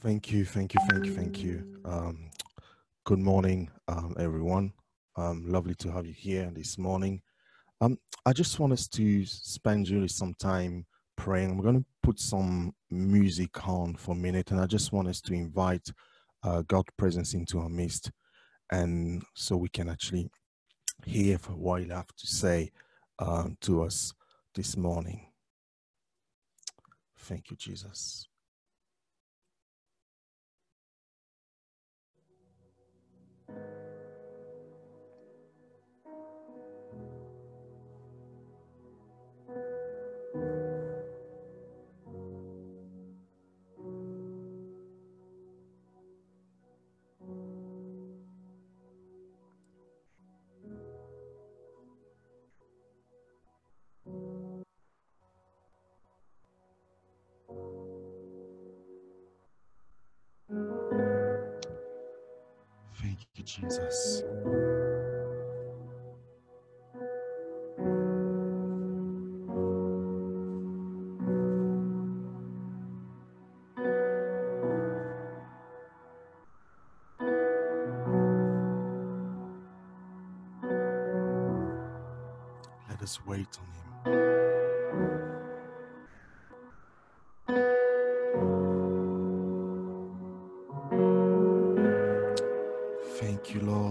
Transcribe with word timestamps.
Thank 0.00 0.32
you, 0.32 0.46
thank 0.46 0.72
you, 0.72 0.80
thank 0.88 1.04
you, 1.04 1.14
thank 1.14 1.42
you. 1.42 1.82
Um, 1.84 2.30
good 3.04 3.18
morning, 3.18 3.70
um, 3.86 4.16
everyone. 4.18 4.72
Um, 5.16 5.44
lovely 5.46 5.74
to 5.74 5.92
have 5.92 6.06
you 6.06 6.14
here 6.14 6.50
this 6.54 6.78
morning. 6.78 7.20
Um, 7.82 7.98
I 8.24 8.32
just 8.32 8.58
want 8.58 8.72
us 8.72 8.88
to 8.88 9.26
spend 9.26 9.90
really 9.90 10.08
some 10.08 10.32
time 10.38 10.86
praying. 11.16 11.54
We're 11.54 11.64
going 11.64 11.80
to 11.80 11.86
put 12.02 12.18
some 12.18 12.72
music 12.90 13.68
on 13.68 13.94
for 13.94 14.12
a 14.12 14.18
minute, 14.18 14.52
and 14.52 14.60
I 14.62 14.64
just 14.64 14.90
want 14.90 15.06
us 15.06 15.20
to 15.20 15.34
invite 15.34 15.92
uh, 16.42 16.62
God's 16.62 16.88
presence 16.96 17.34
into 17.34 17.58
our 17.58 17.68
midst, 17.68 18.10
and 18.72 19.22
so 19.34 19.58
we 19.58 19.68
can 19.68 19.90
actually 19.90 20.30
hear 21.04 21.36
what 21.36 21.82
He'll 21.82 21.94
have 21.94 22.16
to 22.16 22.26
say 22.26 22.70
uh, 23.18 23.50
to 23.60 23.82
us 23.82 24.14
this 24.54 24.78
morning. 24.78 25.26
Thank 27.18 27.50
you, 27.50 27.56
Jesus. 27.58 28.29
You, 63.78 64.29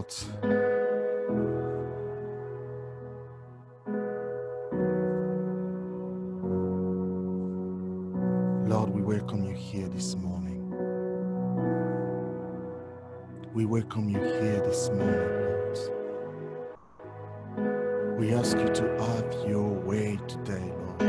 Lord, 0.09 0.25
we 8.89 9.03
welcome 9.03 9.43
you 9.43 9.53
here 9.53 9.87
this 9.87 10.15
morning. 10.15 10.65
We 13.53 13.65
welcome 13.65 14.09
you 14.09 14.17
here 14.19 14.63
this 14.65 14.89
morning, 14.89 15.13
Lord. 17.55 18.17
We 18.19 18.33
ask 18.33 18.57
you 18.57 18.67
to 18.67 18.83
have 19.03 19.31
your 19.47 19.69
way 19.69 20.17
today, 20.27 20.73
Lord. 20.97 21.01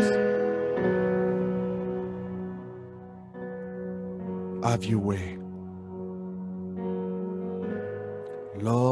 Have 4.63 4.85
your 4.85 4.99
way. 4.99 5.39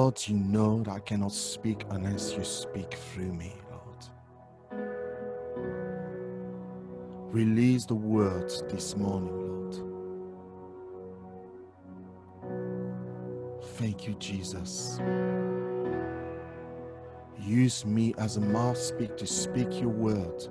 Lord, 0.09 0.27
you 0.27 0.37
know 0.37 0.83
that 0.85 0.91
I 0.91 1.01
cannot 1.01 1.33
speak 1.33 1.85
unless 1.91 2.33
you 2.33 2.43
speak 2.43 2.95
through 2.95 3.31
me, 3.35 3.53
Lord. 3.71 4.07
Release 7.31 7.85
the 7.85 7.95
words 7.95 8.63
this 8.71 8.97
morning, 8.97 9.37
Lord. 9.37 9.77
Thank 13.75 14.07
you, 14.07 14.15
Jesus. 14.15 14.99
Use 17.39 17.85
me 17.85 18.15
as 18.17 18.39
a 18.39 18.41
mouthpiece 18.41 19.11
to 19.19 19.27
speak 19.27 19.79
your 19.79 19.91
word, 19.91 20.49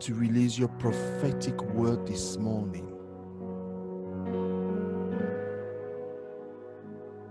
to 0.00 0.14
release 0.14 0.58
your 0.58 0.70
prophetic 0.80 1.62
word 1.62 2.08
this 2.08 2.38
morning. 2.38 2.92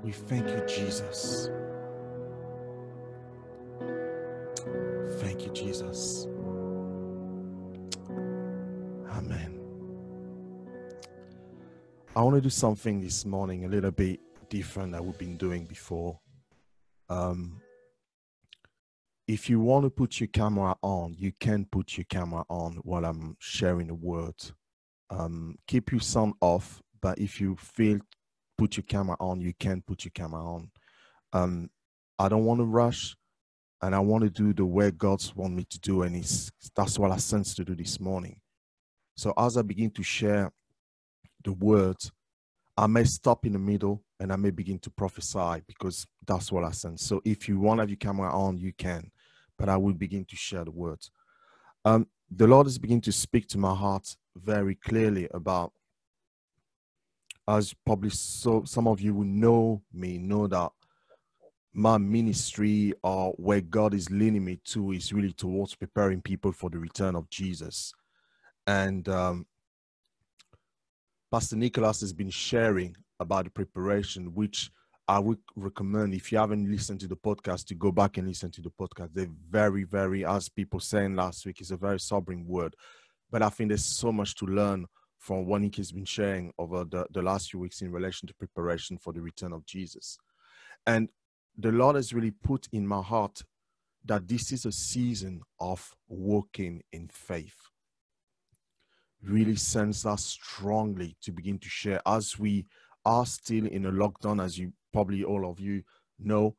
We 0.01 0.13
thank 0.13 0.47
you, 0.47 0.63
Jesus. 0.67 1.49
To 12.35 12.41
do 12.41 12.49
something 12.49 13.01
this 13.01 13.25
morning 13.25 13.65
a 13.65 13.67
little 13.67 13.91
bit 13.91 14.19
different 14.49 14.91
than 14.91 15.05
we've 15.05 15.17
been 15.17 15.37
doing 15.37 15.65
before. 15.65 16.19
Um, 17.09 17.61
if 19.27 19.49
you 19.49 19.59
want 19.59 19.85
to 19.85 19.89
put 19.89 20.19
your 20.19 20.27
camera 20.27 20.75
on, 20.81 21.15
you 21.17 21.31
can 21.39 21.65
put 21.65 21.97
your 21.97 22.05
camera 22.09 22.43
on 22.49 22.73
while 22.83 23.05
I'm 23.05 23.35
sharing 23.39 23.87
the 23.87 23.95
word. 23.95 24.35
Um, 25.09 25.55
keep 25.67 25.91
your 25.91 26.01
sound 26.01 26.33
off, 26.41 26.81
but 27.01 27.17
if 27.19 27.41
you 27.41 27.55
feel 27.55 27.99
put 28.57 28.77
your 28.77 28.83
camera 28.83 29.17
on, 29.19 29.41
you 29.41 29.53
can 29.59 29.81
put 29.81 30.05
your 30.05 30.11
camera 30.13 30.43
on. 30.43 30.71
Um, 31.33 31.69
I 32.19 32.29
don't 32.29 32.45
want 32.45 32.59
to 32.59 32.65
rush, 32.65 33.15
and 33.81 33.95
I 33.95 33.99
want 33.99 34.23
to 34.23 34.29
do 34.29 34.53
the 34.53 34.65
way 34.65 34.91
God's 34.91 35.35
want 35.35 35.53
me 35.53 35.65
to 35.69 35.79
do, 35.79 36.03
and 36.03 36.15
it's 36.15 36.51
that's 36.75 36.97
what 36.99 37.11
I 37.11 37.17
sense 37.17 37.53
to 37.55 37.65
do 37.65 37.75
this 37.75 37.99
morning. 37.99 38.39
So 39.15 39.33
as 39.37 39.57
I 39.57 39.61
begin 39.61 39.91
to 39.91 40.03
share 40.03 40.51
the 41.43 41.53
words, 41.53 42.11
I 42.77 42.87
may 42.87 43.05
stop 43.05 43.45
in 43.45 43.53
the 43.53 43.59
middle 43.59 44.03
and 44.19 44.33
I 44.33 44.35
may 44.35 44.51
begin 44.51 44.79
to 44.79 44.89
prophesy 44.89 45.61
because 45.67 46.05
that's 46.25 46.51
what 46.51 46.63
I 46.63 46.71
sense. 46.71 47.03
So 47.03 47.21
if 47.23 47.47
you 47.47 47.59
want 47.59 47.77
to 47.77 47.83
have 47.83 47.89
your 47.89 47.97
camera 47.97 48.33
on, 48.35 48.57
you 48.57 48.73
can, 48.73 49.11
but 49.57 49.69
I 49.69 49.77
will 49.77 49.93
begin 49.93 50.25
to 50.25 50.35
share 50.35 50.65
the 50.65 50.71
words. 50.71 51.11
Um, 51.85 52.07
the 52.29 52.47
Lord 52.47 52.67
is 52.67 52.77
beginning 52.77 53.01
to 53.01 53.11
speak 53.11 53.47
to 53.49 53.57
my 53.57 53.73
heart 53.73 54.15
very 54.35 54.75
clearly 54.75 55.27
about 55.33 55.71
as 57.47 57.73
probably 57.85 58.09
so 58.09 58.63
some 58.65 58.87
of 58.87 58.99
you 58.99 59.13
who 59.13 59.23
know 59.23 59.81
me 59.93 60.17
know 60.17 60.47
that 60.47 60.71
my 61.73 61.97
ministry 61.97 62.93
or 63.03 63.33
where 63.33 63.61
God 63.61 63.93
is 63.93 64.09
leading 64.09 64.45
me 64.45 64.59
to 64.65 64.93
is 64.93 65.13
really 65.13 65.33
towards 65.33 65.75
preparing 65.75 66.21
people 66.21 66.51
for 66.51 66.69
the 66.69 66.79
return 66.79 67.15
of 67.15 67.29
Jesus. 67.29 67.93
And 68.65 69.07
um, 69.09 69.45
Pastor 71.35 71.57
Nicholas 71.57 71.99
has 71.99 72.13
been 72.13 72.29
sharing 72.29 72.95
about 73.19 73.43
the 73.43 73.51
preparation, 73.51 74.33
which 74.33 74.71
I 75.05 75.19
would 75.19 75.39
recommend 75.57 76.13
if 76.13 76.31
you 76.31 76.37
haven't 76.37 76.71
listened 76.71 77.01
to 77.01 77.09
the 77.09 77.17
podcast 77.17 77.65
to 77.65 77.75
go 77.75 77.91
back 77.91 78.15
and 78.15 78.25
listen 78.25 78.51
to 78.51 78.61
the 78.61 78.69
podcast. 78.69 79.09
They're 79.13 79.27
very, 79.49 79.83
very, 79.83 80.23
as 80.23 80.47
people 80.47 80.79
saying 80.79 81.17
last 81.17 81.45
week, 81.45 81.59
is 81.59 81.71
a 81.71 81.75
very 81.75 81.99
sobering 81.99 82.47
word. 82.47 82.73
But 83.29 83.41
I 83.41 83.49
think 83.49 83.67
there's 83.67 83.83
so 83.83 84.13
much 84.13 84.35
to 84.35 84.45
learn 84.45 84.85
from 85.19 85.45
what 85.45 85.59
Nick 85.59 85.75
has 85.75 85.91
been 85.91 86.05
sharing 86.05 86.53
over 86.57 86.85
the, 86.85 87.05
the 87.11 87.21
last 87.21 87.51
few 87.51 87.59
weeks 87.59 87.81
in 87.81 87.91
relation 87.91 88.29
to 88.29 88.33
preparation 88.35 88.97
for 88.97 89.11
the 89.11 89.21
return 89.21 89.51
of 89.51 89.65
Jesus. 89.65 90.17
And 90.87 91.09
the 91.57 91.73
Lord 91.73 91.97
has 91.97 92.13
really 92.13 92.31
put 92.31 92.69
in 92.71 92.87
my 92.87 93.01
heart 93.01 93.41
that 94.05 94.25
this 94.25 94.53
is 94.53 94.65
a 94.65 94.71
season 94.71 95.41
of 95.59 95.93
walking 96.07 96.81
in 96.93 97.09
faith. 97.09 97.57
Really 99.25 99.55
sense 99.55 100.05
us 100.05 100.23
strongly 100.25 101.17
to 101.21 101.31
begin 101.31 101.57
to 101.59 101.69
share 101.69 102.01
as 102.05 102.37
we 102.37 102.65
are 103.05 103.25
still 103.25 103.65
in 103.65 103.85
a 103.85 103.91
lockdown, 103.91 104.43
as 104.43 104.57
you 104.57 104.71
probably 104.93 105.23
all 105.23 105.49
of 105.49 105.59
you 105.59 105.83
know. 106.19 106.55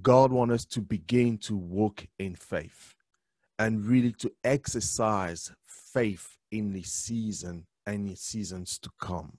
God 0.00 0.32
wants 0.32 0.54
us 0.54 0.64
to 0.66 0.80
begin 0.80 1.38
to 1.38 1.56
walk 1.56 2.06
in 2.18 2.34
faith 2.34 2.94
and 3.58 3.84
really 3.84 4.12
to 4.12 4.32
exercise 4.42 5.52
faith 5.66 6.38
in 6.50 6.72
the 6.72 6.82
season 6.82 7.66
and 7.86 8.08
the 8.08 8.16
seasons 8.16 8.78
to 8.78 8.90
come. 9.00 9.38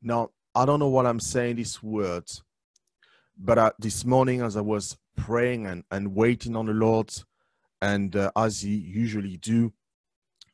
Now, 0.00 0.30
I 0.54 0.64
don't 0.64 0.80
know 0.80 0.88
what 0.88 1.06
I'm 1.06 1.20
saying 1.20 1.56
these 1.56 1.82
words, 1.82 2.42
but 3.36 3.74
this 3.78 4.04
morning 4.04 4.40
as 4.40 4.56
I 4.56 4.60
was 4.60 4.96
praying 5.16 5.66
and, 5.66 5.84
and 5.90 6.14
waiting 6.14 6.56
on 6.56 6.66
the 6.66 6.72
Lord, 6.72 7.12
and 7.82 8.14
uh, 8.14 8.30
as 8.36 8.62
He 8.62 8.74
usually 8.74 9.36
do 9.36 9.72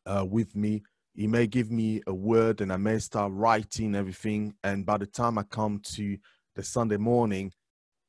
uh, 0.06 0.24
with 0.28 0.54
me, 0.54 0.82
He 1.14 1.26
may 1.26 1.46
give 1.46 1.70
me 1.70 2.00
a 2.06 2.14
word 2.14 2.60
and 2.60 2.72
I 2.72 2.76
may 2.76 2.98
start 2.98 3.32
writing 3.34 3.94
everything. 3.94 4.54
And 4.64 4.86
by 4.86 4.98
the 4.98 5.06
time 5.06 5.38
I 5.38 5.42
come 5.42 5.80
to 5.94 6.16
the 6.54 6.62
Sunday 6.62 6.96
morning, 6.96 7.52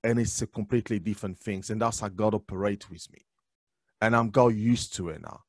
and 0.03 0.19
it's 0.19 0.41
a 0.41 0.47
completely 0.47 0.99
different 0.99 1.37
things, 1.39 1.69
and 1.69 1.81
that's 1.81 1.99
how 1.99 2.07
God 2.07 2.33
operates 2.33 2.89
with 2.89 3.11
me, 3.11 3.25
and 3.99 4.15
I'm 4.15 4.29
got 4.29 4.49
used 4.49 4.95
to 4.95 5.09
it 5.09 5.21
now. 5.21 5.41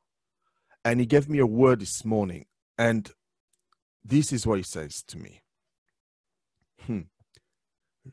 And 0.84 0.98
He 0.98 1.06
gave 1.06 1.28
me 1.28 1.38
a 1.38 1.46
word 1.46 1.80
this 1.80 2.04
morning, 2.04 2.46
and 2.76 3.08
this 4.04 4.32
is 4.32 4.46
what 4.46 4.58
he 4.58 4.64
says 4.64 5.02
to 5.02 5.18
me 5.18 5.42
hmm. 6.86 7.00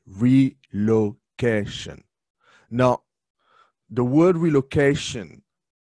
relocation. 0.08 2.04
Now, 2.70 3.04
the 3.90 4.04
word 4.04 4.36
relocation, 4.36 5.44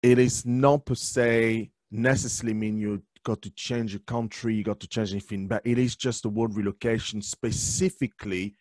it 0.03 0.19
is 0.19 0.45
not 0.45 0.87
per 0.87 0.95
se 0.95 1.71
necessarily 1.93 2.55
mean 2.55 2.79
you 2.79 3.03
got 3.25 3.43
to 3.43 3.51
change 3.51 3.95
a 3.95 3.99
country, 4.01 4.55
you 4.55 4.65
got 4.65 4.81
to 4.81 4.89
change 4.89 5.13
anything, 5.13 5.47
but 5.47 5.63
it 5.65 5.79
is 5.79 5.95
just 5.95 6.23
the 6.23 6.29
word 6.29 6.55
relocation 6.57 7.23
specifically 7.23 8.55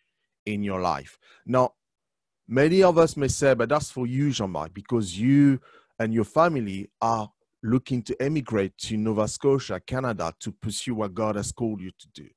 in 0.46 0.62
your 0.62 0.80
life. 0.80 1.18
Now, 1.46 1.72
many 2.46 2.82
of 2.82 2.98
us 2.98 3.16
may 3.16 3.28
say, 3.28 3.54
but 3.54 3.70
that's 3.70 3.90
for 3.90 4.06
you, 4.06 4.30
Jean-Marc, 4.30 4.74
because 4.74 5.18
you 5.18 5.60
and 5.98 6.12
your 6.12 6.24
family 6.24 6.90
are 7.00 7.30
looking 7.62 8.02
to 8.02 8.22
emigrate 8.22 8.76
to 8.76 8.96
Nova 8.96 9.26
Scotia, 9.28 9.80
Canada, 9.80 10.34
to 10.40 10.52
pursue 10.52 10.94
what 10.94 11.14
God 11.14 11.36
has 11.36 11.52
called 11.52 11.80
you 11.80 11.90
to 11.98 12.08
do. 12.08 12.28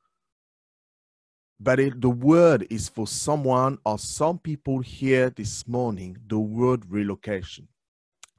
But 1.59 1.79
it, 1.79 2.01
the 2.01 2.09
word 2.09 2.67
is 2.69 2.89
for 2.89 3.07
someone 3.07 3.77
or 3.85 3.97
some 3.97 4.39
people 4.39 4.79
here 4.79 5.29
this 5.29 5.67
morning, 5.67 6.17
the 6.27 6.39
word 6.39 6.83
relocation. 6.89 7.67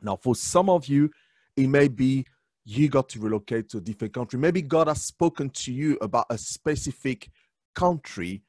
Now, 0.02 0.16
for 0.16 0.36
some 0.36 0.68
of 0.68 0.86
you, 0.86 1.10
it 1.56 1.68
may 1.68 1.88
be 1.88 2.26
you 2.68 2.88
got 2.88 3.08
to 3.08 3.20
relocate 3.20 3.68
to 3.70 3.78
a 3.78 3.80
different 3.80 4.12
country. 4.12 4.40
Maybe 4.40 4.60
God 4.60 4.88
has 4.88 5.04
spoken 5.04 5.50
to 5.50 5.72
you 5.72 5.96
about 6.00 6.26
a 6.30 6.36
specific 6.36 7.30
country 7.76 8.42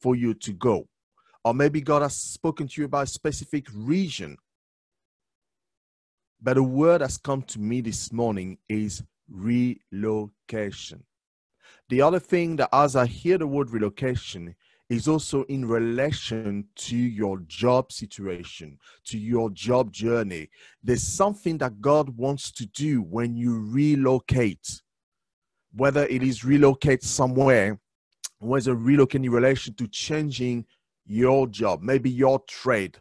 for 0.00 0.16
you 0.16 0.32
to 0.32 0.52
go. 0.54 0.88
Or 1.44 1.52
maybe 1.52 1.82
God 1.82 2.00
has 2.00 2.16
spoken 2.16 2.66
to 2.66 2.80
you 2.80 2.86
about 2.86 3.04
a 3.04 3.06
specific 3.06 3.66
region. 3.74 4.38
But 6.40 6.54
the 6.54 6.62
word 6.62 7.02
has 7.02 7.18
come 7.18 7.42
to 7.42 7.60
me 7.60 7.82
this 7.82 8.10
morning 8.10 8.56
is 8.70 9.02
relocation. 9.30 11.04
The 11.90 12.00
other 12.00 12.20
thing 12.20 12.56
that 12.56 12.70
as 12.72 12.96
I 12.96 13.04
hear 13.04 13.36
the 13.36 13.46
word 13.46 13.70
relocation 13.70 14.54
is 14.88 15.06
also 15.06 15.42
in 15.44 15.66
relation 15.66 16.64
to 16.74 16.96
your 16.96 17.40
job 17.40 17.92
situation, 17.92 18.78
to 19.04 19.18
your 19.18 19.50
job 19.50 19.92
journey. 19.92 20.48
There's 20.82 21.02
something 21.02 21.58
that 21.58 21.80
God 21.80 22.16
wants 22.16 22.50
to 22.52 22.66
do 22.66 23.02
when 23.02 23.36
you 23.36 23.58
relocate, 23.70 24.82
whether 25.74 26.06
it 26.06 26.22
is 26.22 26.44
relocate 26.44 27.02
somewhere, 27.02 27.78
whether 28.38 28.74
relocate 28.74 29.24
in 29.24 29.30
relation 29.30 29.74
to 29.74 29.88
changing 29.88 30.64
your 31.04 31.46
job, 31.46 31.82
maybe 31.82 32.10
your 32.10 32.40
trade, 32.48 32.96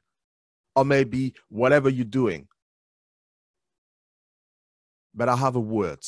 or 0.76 0.84
maybe 0.84 1.34
whatever 1.50 1.90
you're 1.90 2.06
doing. 2.06 2.48
But 5.14 5.30
I 5.30 5.36
have 5.38 5.56
a 5.56 5.60
word. 5.60 6.00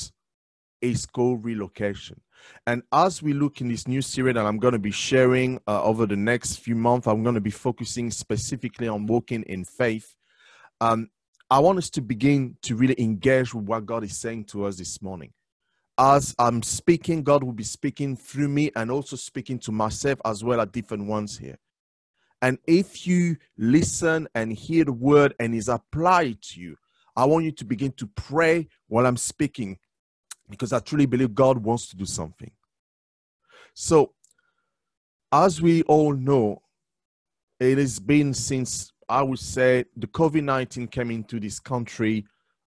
It's 0.82 1.06
called 1.06 1.46
relocation. 1.46 2.22
And 2.66 2.84
as 2.92 3.22
we 3.22 3.34
look 3.34 3.62
in 3.62 3.68
this 3.68 3.88
new 3.88 4.02
series 4.02 4.36
that 4.36 4.46
I'm 4.46 4.60
going 4.60 4.74
to 4.74 4.80
be 4.80 4.92
sharing 4.92 5.60
uh, 5.68 5.84
over 5.84 6.06
the 6.06 6.16
next 6.16 6.58
few 6.58 6.76
months, 6.76 7.08
I'm 7.08 7.24
going 7.24 7.36
to 7.36 7.42
be 7.42 7.52
focusing 7.52 8.12
specifically 8.12 8.88
on 8.88 9.06
walking 9.06 9.44
in 9.44 9.66
faith. 9.66 10.16
Um, 10.80 11.10
I 11.52 11.60
want 11.60 11.80
us 11.80 11.90
to 11.92 12.02
begin 12.02 12.56
to 12.62 12.76
really 12.76 12.96
engage 13.02 13.54
with 13.54 13.66
what 13.66 13.86
God 13.86 14.04
is 14.04 14.20
saying 14.20 14.46
to 14.46 14.66
us 14.66 14.78
this 14.78 15.02
morning. 15.02 15.34
As 15.98 16.34
I'm 16.40 16.64
speaking, 16.64 17.24
God 17.24 17.44
will 17.44 17.54
be 17.54 17.64
speaking 17.64 18.16
through 18.16 18.48
me 18.48 18.72
and 18.76 18.90
also 18.90 19.18
speaking 19.18 19.60
to 19.60 19.72
myself 19.72 20.22
as 20.24 20.44
well 20.44 20.62
at 20.62 20.72
different 20.72 21.08
ones 21.08 21.38
here. 21.38 21.58
And 22.42 22.58
if 22.68 23.06
you 23.06 23.36
listen 23.58 24.30
and 24.34 24.54
hear 24.54 24.86
the 24.86 24.94
word 24.94 25.34
and 25.40 25.54
is 25.54 25.68
applied 25.68 26.42
to 26.44 26.62
you, 26.62 26.78
I 27.18 27.26
want 27.26 27.44
you 27.44 27.52
to 27.52 27.66
begin 27.66 27.92
to 27.94 28.08
pray 28.08 28.70
while 28.88 29.06
I'm 29.06 29.18
speaking 29.18 29.78
because 30.50 30.74
I 30.74 30.80
truly 30.80 31.06
believe 31.06 31.36
God 31.36 31.58
wants 31.58 31.88
to 31.90 31.96
do 31.96 32.06
something. 32.06 32.52
So, 33.74 34.14
as 35.32 35.62
we 35.62 35.84
all 35.84 36.14
know, 36.14 36.62
it 37.60 37.78
has 37.78 38.00
been 38.00 38.34
since 38.34 38.92
I 39.08 39.22
would 39.24 39.40
say 39.40 39.86
the 39.96 40.08
COVID 40.08 40.44
19 40.44 40.88
came 40.88 41.12
into 41.12 41.40
this 41.40 41.60
country 41.60 42.26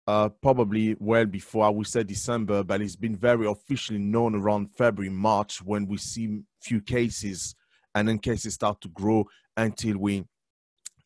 uh, 0.07 0.31
probably 0.41 0.97
well 0.99 1.27
before 1.27 1.67
I 1.67 1.69
would 1.69 1.87
say 1.87 2.03
December, 2.03 2.65
but 2.65 2.81
it's 2.81 2.97
been 2.97 3.17
very 3.17 3.47
officially 3.47 3.99
known 3.99 4.35
around 4.35 4.75
February, 4.75 5.11
March 5.11 5.61
when 5.63 5.87
we 5.87 5.99
see 5.99 6.41
few 6.63 6.81
cases 6.81 7.55
and 7.95 8.09
then 8.09 8.19
cases 8.19 8.55
start 8.55 8.81
to 8.81 8.89
grow 8.89 9.27
until 9.57 9.99
we 9.99 10.25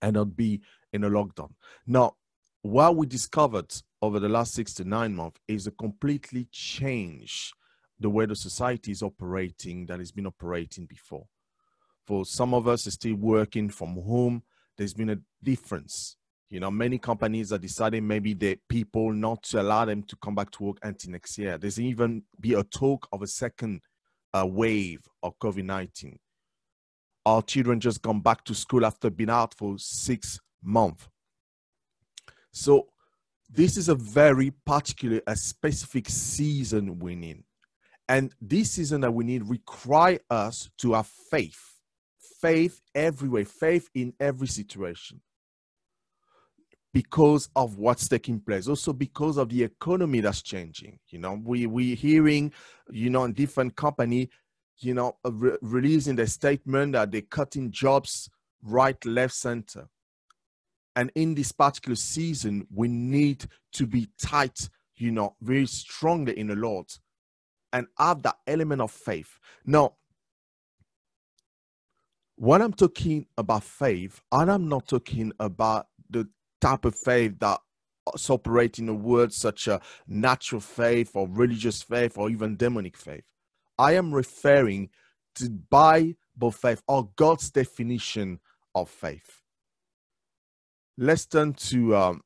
end 0.02 0.16
up 0.16 0.36
be 0.36 0.60
in 0.92 1.04
a 1.04 1.10
lockdown. 1.10 1.50
Now, 1.86 2.14
what 2.62 2.96
we 2.96 3.06
discovered 3.06 3.72
over 4.00 4.18
the 4.20 4.28
last 4.28 4.54
six 4.54 4.72
to 4.74 4.84
nine 4.84 5.14
months 5.14 5.40
is 5.48 5.66
a 5.66 5.72
completely 5.72 6.48
change 6.52 7.52
the 7.98 8.08
way 8.08 8.26
the 8.26 8.36
society 8.36 8.92
is 8.92 9.02
operating 9.02 9.86
that 9.86 9.98
has 9.98 10.12
been 10.12 10.26
operating 10.26 10.86
before. 10.86 11.26
For 12.06 12.24
some 12.24 12.54
of 12.54 12.66
us, 12.66 12.84
still 12.84 13.14
working 13.14 13.68
from 13.68 13.94
home. 13.94 14.42
There's 14.76 14.94
been 14.94 15.10
a 15.10 15.18
difference. 15.42 16.16
You 16.50 16.60
know, 16.60 16.70
many 16.70 16.98
companies 16.98 17.52
are 17.52 17.58
deciding 17.58 18.06
maybe 18.06 18.34
the 18.34 18.58
people 18.68 19.12
not 19.12 19.42
to 19.44 19.62
allow 19.62 19.84
them 19.84 20.02
to 20.04 20.16
come 20.16 20.34
back 20.34 20.50
to 20.52 20.64
work 20.64 20.78
until 20.82 21.12
next 21.12 21.38
year. 21.38 21.58
There's 21.58 21.80
even 21.80 22.24
be 22.40 22.54
a 22.54 22.64
talk 22.64 23.08
of 23.12 23.22
a 23.22 23.26
second 23.26 23.80
uh, 24.34 24.46
wave 24.46 25.00
of 25.22 25.38
COVID 25.38 25.64
19. 25.64 26.18
Our 27.24 27.42
children 27.42 27.80
just 27.80 28.02
gone 28.02 28.20
back 28.20 28.44
to 28.44 28.54
school 28.54 28.84
after 28.84 29.08
being 29.08 29.30
out 29.30 29.54
for 29.54 29.76
six 29.78 30.40
months. 30.62 31.08
So 32.52 32.88
this 33.50 33.76
is 33.76 33.88
a 33.88 33.94
very 33.94 34.50
particular, 34.64 35.20
a 35.26 35.36
specific 35.36 36.08
season 36.08 36.98
we 36.98 37.14
need. 37.14 37.44
And 38.08 38.34
this 38.40 38.72
season 38.72 39.00
that 39.02 39.12
we 39.12 39.24
need 39.24 39.48
require 39.48 40.18
us 40.30 40.70
to 40.78 40.94
have 40.94 41.06
faith. 41.06 41.78
Faith 42.40 42.80
everywhere, 42.94 43.44
faith 43.44 43.88
in 43.94 44.12
every 44.18 44.48
situation. 44.48 45.20
Because 46.92 47.48
of 47.56 47.78
what's 47.78 48.08
taking 48.08 48.40
place, 48.40 48.68
also 48.68 48.92
because 48.92 49.38
of 49.38 49.48
the 49.48 49.62
economy 49.62 50.20
that's 50.20 50.42
changing. 50.42 50.98
You 51.08 51.20
know, 51.20 51.40
we 51.42 51.66
we 51.66 51.94
hearing, 51.94 52.52
you 52.90 53.08
know, 53.08 53.24
in 53.24 53.32
different 53.32 53.76
company, 53.76 54.28
you 54.78 54.92
know, 54.92 55.16
re- 55.24 55.56
releasing 55.62 56.16
the 56.16 56.26
statement 56.26 56.92
that 56.92 57.10
they're 57.10 57.22
cutting 57.22 57.70
jobs 57.70 58.28
right, 58.62 59.02
left, 59.06 59.34
center. 59.34 59.88
And 60.94 61.10
in 61.14 61.34
this 61.34 61.52
particular 61.52 61.96
season, 61.96 62.66
we 62.74 62.88
need 62.88 63.46
to 63.72 63.86
be 63.86 64.08
tight, 64.20 64.68
you 64.96 65.10
know, 65.10 65.36
very 65.40 65.66
strongly 65.66 66.38
in 66.38 66.48
the 66.48 66.56
Lord 66.56 66.86
and 67.72 67.86
have 67.98 68.22
that 68.22 68.36
element 68.46 68.82
of 68.82 68.90
faith. 68.90 69.38
Now, 69.64 69.94
when 72.36 72.60
I'm 72.60 72.72
talking 72.72 73.26
about 73.38 73.64
faith, 73.64 74.20
and 74.30 74.50
I'm 74.50 74.68
not 74.68 74.88
talking 74.88 75.32
about 75.40 75.86
the 76.10 76.28
type 76.60 76.84
of 76.84 76.94
faith 76.94 77.38
that 77.40 77.60
operating 78.28 78.88
in 78.88 79.02
words 79.02 79.36
such 79.36 79.68
as 79.68 79.80
natural 80.06 80.60
faith 80.60 81.12
or 81.14 81.28
religious 81.28 81.82
faith 81.82 82.18
or 82.18 82.30
even 82.30 82.56
demonic 82.56 82.96
faith. 82.96 83.24
I 83.78 83.92
am 83.92 84.12
referring 84.12 84.90
to 85.36 85.48
Bible 85.48 86.50
faith 86.50 86.82
or 86.88 87.10
God's 87.16 87.50
definition 87.50 88.40
of 88.74 88.90
faith 88.90 89.41
let's 90.98 91.26
turn 91.26 91.54
to 91.54 91.96
um, 91.96 92.20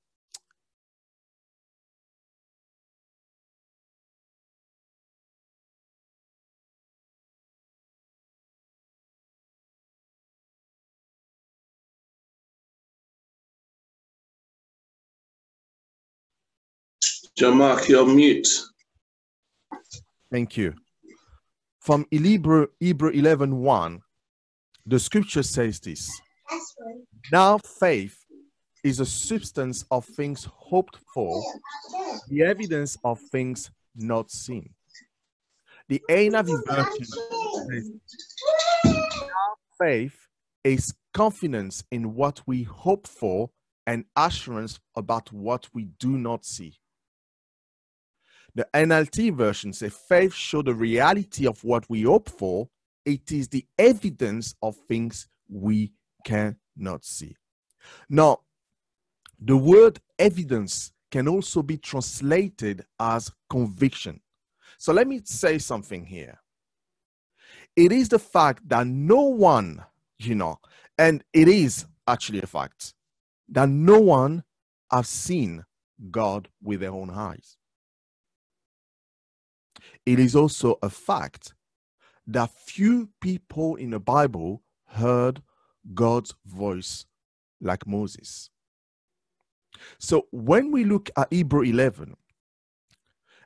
Jean-Marc, 17.37 17.89
you're 17.91 18.07
mute. 18.07 18.49
Thank 20.33 20.57
you. 20.57 20.75
From 21.81 22.07
Hebrew, 22.11 22.69
Hebrew 22.81 23.11
11 23.11 23.59
1, 23.59 24.01
the 24.87 24.99
scripture 24.99 25.43
says 25.43 25.79
this 25.81 26.11
Now 27.31 27.59
faith 27.59 28.26
is 28.87 29.01
a 29.01 29.07
substance 29.07 29.85
of 29.91 30.05
things 30.05 30.45
hoped 30.45 30.99
for, 31.13 31.43
the 32.29 32.43
evidence 32.43 32.97
of 33.03 33.19
things 33.33 33.69
not 33.97 34.31
seen. 34.31 34.71
The 35.89 36.01
NIV 36.09 36.65
version 36.67 37.07
says, 37.69 37.91
faith 39.81 40.17
is 40.63 40.95
confidence 41.13 41.83
in 41.91 42.15
what 42.15 42.41
we 42.47 42.63
hope 42.63 43.09
for 43.09 43.51
and 43.89 44.05
assurance 44.15 44.79
about 44.97 45.33
what 45.33 45.69
we 45.75 45.89
do 45.99 46.17
not 46.17 46.45
see. 46.45 46.79
The 48.55 48.69
NLT 48.73 49.35
version 49.35 49.73
says 49.73 49.99
faith 50.09 50.33
shows 50.33 50.65
the 50.65 50.75
reality 50.75 51.47
of 51.47 51.63
what 51.65 51.91
we 51.91 52.03
hope 52.03 52.29
for. 52.29 52.69
It 53.05 53.33
is 53.33 53.49
the 53.49 53.67
evidence 53.79 54.55
of 54.63 54.77
things 54.89 55.27
we 55.49 55.93
cannot 56.25 57.05
see. 57.05 57.37
Now, 58.09 58.41
the 59.41 59.57
word 59.57 60.01
evidence 60.19 60.93
can 61.11 61.29
also 61.29 61.63
be 61.63 61.79
translated 61.79 62.85
as 63.01 63.33
conviction. 63.51 64.21
So 64.79 64.93
let 64.93 65.09
me 65.09 65.23
say 65.25 65.59
something 65.59 66.05
here. 66.07 66.39
it 67.77 67.93
is 67.93 68.11
the 68.11 68.21
fact 68.21 68.69
that 68.71 68.87
no 68.87 69.23
one, 69.23 69.85
you 70.19 70.37
know, 70.37 70.59
and 70.99 71.25
it 71.35 71.49
is 71.49 71.87
actually 72.09 72.41
a 72.43 72.47
fact 72.49 72.95
that 73.51 73.69
no 73.69 74.01
one 74.01 74.45
has 74.93 75.09
seen 75.09 75.65
God 76.11 76.49
with 76.63 76.81
their 76.81 76.93
own 76.93 77.11
eyes. 77.11 77.59
It 80.07 80.19
is 80.21 80.37
also 80.37 80.79
a 80.83 80.91
fact 80.91 81.55
that 82.27 82.51
few 82.53 83.11
people 83.21 83.77
in 83.77 83.91
the 83.91 84.01
Bible 84.01 84.63
heard 84.89 85.43
God's 85.95 86.35
voice 86.47 87.07
like 87.61 87.87
Moses. 87.87 88.51
So 89.99 90.27
when 90.31 90.73
we 90.73 90.85
look 90.85 91.11
at 91.17 91.29
Hebrew 91.33 91.63
11 91.63 92.15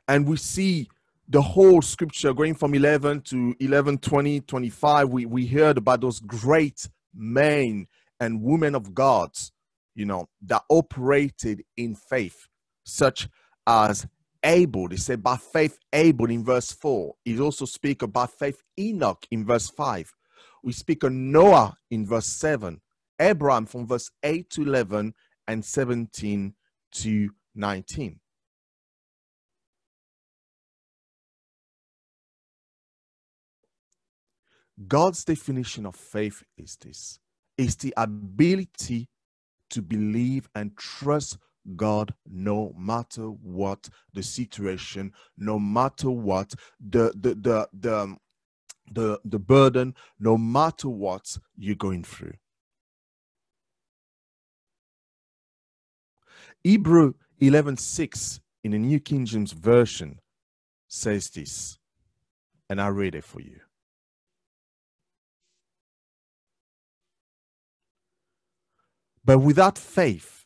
and 0.07 0.27
we 0.27 0.37
see 0.37 0.89
the 1.27 1.41
whole 1.41 1.81
scripture 1.81 2.33
going 2.33 2.55
from 2.55 2.73
11 2.73 3.21
to 3.21 3.55
11, 3.59 3.99
20, 3.99 4.41
25, 4.41 5.09
we, 5.09 5.25
we 5.25 5.47
heard 5.47 5.77
about 5.77 6.01
those 6.01 6.19
great 6.19 6.89
men 7.15 7.87
and 8.19 8.41
women 8.41 8.75
of 8.75 8.93
God, 8.93 9.31
you 9.95 10.05
know, 10.05 10.27
that 10.43 10.63
operated 10.69 11.63
in 11.77 11.95
faith, 11.95 12.47
such 12.83 13.29
as 13.65 14.07
Abel. 14.43 14.89
They 14.89 14.97
said 14.97 15.23
by 15.23 15.37
faith 15.37 15.77
Abel 15.93 16.29
in 16.29 16.43
verse 16.43 16.71
4. 16.71 17.13
He 17.25 17.39
also 17.39 17.65
speak 17.65 18.01
about 18.01 18.31
faith 18.37 18.61
Enoch 18.79 19.25
in 19.31 19.45
verse 19.45 19.69
5. 19.69 20.13
We 20.63 20.73
speak 20.73 21.03
of 21.03 21.13
Noah 21.13 21.75
in 21.89 22.05
verse 22.05 22.27
7. 22.27 22.81
Abraham 23.19 23.65
from 23.65 23.87
verse 23.87 24.09
8 24.23 24.49
to 24.51 24.63
11 24.63 25.13
and 25.47 25.63
17 25.63 26.53
to 26.93 27.29
19. 27.55 28.19
God's 34.87 35.23
definition 35.23 35.85
of 35.85 35.95
faith 35.95 36.43
is 36.57 36.77
this 36.81 37.19
is 37.57 37.75
the 37.75 37.93
ability 37.97 39.07
to 39.69 39.81
believe 39.81 40.49
and 40.55 40.75
trust 40.77 41.37
God 41.75 42.13
no 42.27 42.73
matter 42.75 43.23
what 43.23 43.87
the 44.13 44.23
situation, 44.23 45.11
no 45.37 45.59
matter 45.59 46.09
what 46.09 46.53
the 46.79 47.13
the 47.15 47.35
the 47.35 47.67
the 47.73 47.99
um, 47.99 48.17
the, 48.91 49.19
the 49.23 49.39
burden, 49.39 49.95
no 50.19 50.37
matter 50.37 50.89
what 50.89 51.37
you're 51.57 51.75
going 51.75 52.03
through. 52.03 52.33
Hebrew 56.63 57.13
11:6 57.41 58.39
in 58.63 58.71
the 58.71 58.77
New 58.77 58.99
King 58.99 59.25
James 59.25 59.51
Version 59.51 60.19
says 60.87 61.29
this, 61.31 61.79
and 62.69 62.79
I 62.79 62.87
read 62.89 63.15
it 63.15 63.23
for 63.23 63.41
you. 63.41 63.59
But 69.25 69.39
without 69.39 69.77
faith, 69.77 70.45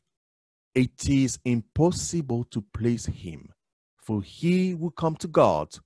it 0.74 1.10
is 1.10 1.40
impossible 1.44 2.46
to 2.46 2.62
please 2.62 3.06
him. 3.06 3.54
For 3.98 4.22
he 4.22 4.72
who 4.72 4.92
come 4.92 5.16
to 5.18 5.28
God 5.28 5.78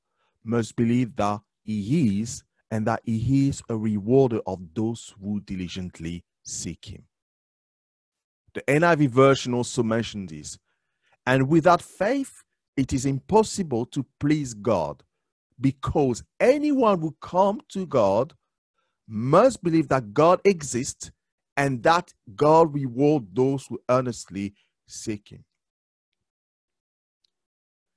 must 0.43 0.75
believe 0.75 1.15
that 1.15 1.41
he 1.63 2.21
is, 2.21 2.43
and 2.69 2.85
that 2.85 3.01
he 3.05 3.49
is 3.49 3.63
a 3.69 3.77
rewarder 3.77 4.41
of 4.45 4.59
those 4.75 5.15
who 5.19 5.39
diligently 5.39 6.23
seek 6.43 6.85
him. 6.85 7.05
The 8.53 8.61
NIV 8.61 9.09
version 9.09 9.53
also 9.53 9.83
mentioned 9.83 10.29
this. 10.29 10.57
And 11.25 11.49
without 11.49 11.81
faith, 11.81 12.43
it 12.75 12.93
is 12.93 13.05
impossible 13.05 13.85
to 13.87 14.05
please 14.19 14.53
God 14.53 15.03
because 15.59 16.23
anyone 16.39 16.99
who 16.99 17.15
come 17.21 17.61
to 17.69 17.85
God 17.85 18.33
must 19.07 19.61
believe 19.63 19.89
that 19.89 20.13
God 20.13 20.39
exists 20.45 21.11
and 21.57 21.83
that 21.83 22.13
God 22.35 22.73
reward 22.73 23.25
those 23.33 23.65
who 23.67 23.79
earnestly 23.89 24.53
seek 24.87 25.29
him. 25.29 25.43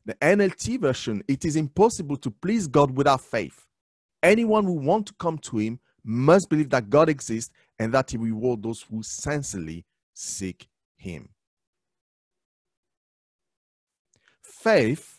The 0.04 0.14
NLT 0.14 0.80
version, 0.80 1.22
it 1.28 1.44
is 1.44 1.54
impossible 1.54 2.16
to 2.16 2.30
please 2.30 2.66
God 2.66 2.96
without 2.96 3.20
faith. 3.20 3.66
Anyone 4.22 4.64
who 4.64 4.72
want 4.72 5.06
to 5.06 5.14
come 5.14 5.38
to 5.38 5.58
him 5.58 5.78
must 6.04 6.48
believe 6.48 6.70
that 6.70 6.90
God 6.90 7.08
exists 7.08 7.52
and 7.78 7.94
that 7.94 8.10
he 8.10 8.16
reward 8.16 8.62
those 8.62 8.82
who 8.82 9.02
sincerely 9.02 9.84
seek 10.14 10.68
him. 10.96 11.30
Faith 14.42 15.12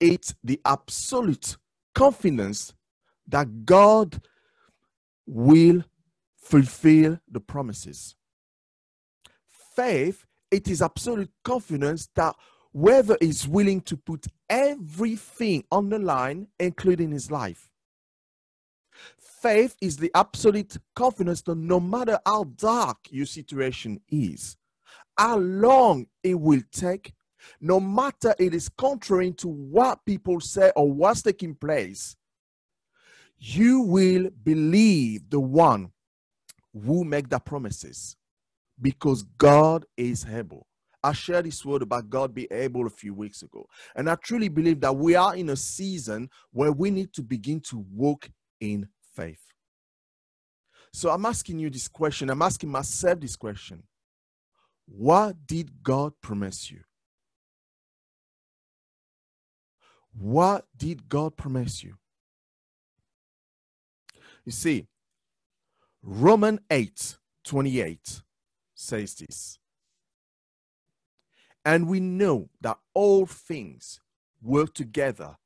it's 0.00 0.34
the 0.44 0.60
absolute 0.64 1.56
confidence 1.94 2.74
that 3.28 3.64
God 3.64 4.20
will 5.26 5.82
fulfill 6.36 7.18
the 7.30 7.40
promises. 7.40 8.14
Faith, 9.74 10.24
it 10.50 10.68
is 10.68 10.80
absolute 10.82 11.30
confidence 11.42 12.08
that 12.14 12.34
whoever 12.72 13.16
is 13.20 13.48
willing 13.48 13.80
to 13.82 13.96
put 13.96 14.26
everything 14.48 15.64
on 15.72 15.88
the 15.88 15.98
line, 15.98 16.46
including 16.60 17.10
his 17.10 17.30
life. 17.30 17.70
Faith 19.46 19.76
is 19.80 19.96
the 19.96 20.10
absolute 20.16 20.76
confidence 20.96 21.40
that 21.42 21.56
no 21.56 21.78
matter 21.78 22.18
how 22.26 22.42
dark 22.56 22.96
your 23.10 23.26
situation 23.26 24.00
is, 24.08 24.56
how 25.16 25.38
long 25.38 26.04
it 26.24 26.34
will 26.34 26.62
take, 26.72 27.12
no 27.60 27.78
matter 27.78 28.34
it 28.40 28.52
is 28.52 28.68
contrary 28.68 29.30
to 29.30 29.46
what 29.46 30.04
people 30.04 30.40
say 30.40 30.72
or 30.74 30.90
what's 30.90 31.22
taking 31.22 31.54
place, 31.54 32.16
you 33.38 33.82
will 33.82 34.30
believe 34.42 35.30
the 35.30 35.38
one 35.38 35.92
who 36.84 37.04
make 37.04 37.28
the 37.28 37.38
promises 37.38 38.16
because 38.82 39.22
God 39.38 39.86
is 39.96 40.26
able. 40.26 40.66
I 41.04 41.12
shared 41.12 41.46
this 41.46 41.64
word 41.64 41.82
about 41.82 42.10
God 42.10 42.34
be 42.34 42.48
able 42.50 42.84
a 42.88 42.90
few 42.90 43.14
weeks 43.14 43.42
ago. 43.42 43.68
And 43.94 44.10
I 44.10 44.16
truly 44.16 44.48
believe 44.48 44.80
that 44.80 44.96
we 44.96 45.14
are 45.14 45.36
in 45.36 45.50
a 45.50 45.56
season 45.56 46.30
where 46.50 46.72
we 46.72 46.90
need 46.90 47.12
to 47.12 47.22
begin 47.22 47.60
to 47.60 47.86
walk 47.92 48.28
in 48.60 48.88
faith. 49.16 49.40
So 50.92 51.10
I'm 51.10 51.26
asking 51.26 51.58
you 51.58 51.70
this 51.70 51.88
question. 51.88 52.30
I'm 52.30 52.42
asking 52.42 52.70
myself 52.70 53.20
this 53.20 53.36
question. 53.36 53.82
What 54.86 55.46
did 55.46 55.82
God 55.82 56.12
promise 56.20 56.70
you? 56.70 56.80
What 60.18 60.66
did 60.76 61.08
God 61.08 61.36
promise 61.36 61.82
you? 61.82 61.94
You 64.44 64.52
see, 64.52 64.86
Roman 66.02 66.60
8 66.70 67.18
28 67.44 68.22
says 68.74 69.14
this. 69.14 69.58
And 71.64 71.88
we 71.88 72.00
know 72.00 72.48
that 72.60 72.78
all 72.94 73.26
things 73.26 74.00
work 74.40 74.72
together 74.72 75.36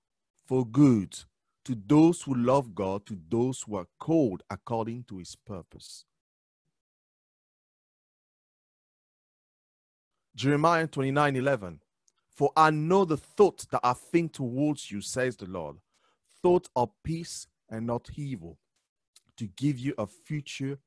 for 0.47 0.67
good 0.67 1.17
to 1.64 1.76
those 1.87 2.23
who 2.23 2.35
love 2.35 2.75
God, 2.75 3.07
to 3.07 3.19
those 3.29 3.62
who 3.62 3.76
are 3.76 3.87
called 3.99 4.43
according 4.50 5.05
to 5.05 5.19
his 5.19 5.37
purpose. 5.37 6.05
Jeremiah 10.35 10.87
29 10.87 11.37
11. 11.37 11.81
For 12.31 12.50
I 12.57 12.71
know 12.71 13.05
the 13.05 13.19
thoughts 13.19 13.67
that 13.67 13.81
I 13.85 13.93
think 13.93 14.33
towards 14.33 14.90
you, 14.90 15.02
says 15.02 15.37
the 15.37 15.47
Lord, 15.47 15.76
thought 16.43 16.69
of 16.75 16.90
peace 17.05 17.47
and 17.69 17.87
not 17.87 18.09
evil, 18.17 18.59
to 19.37 19.47
give 19.47 19.79
you 19.79 19.95
a 19.99 20.07
future 20.07 20.79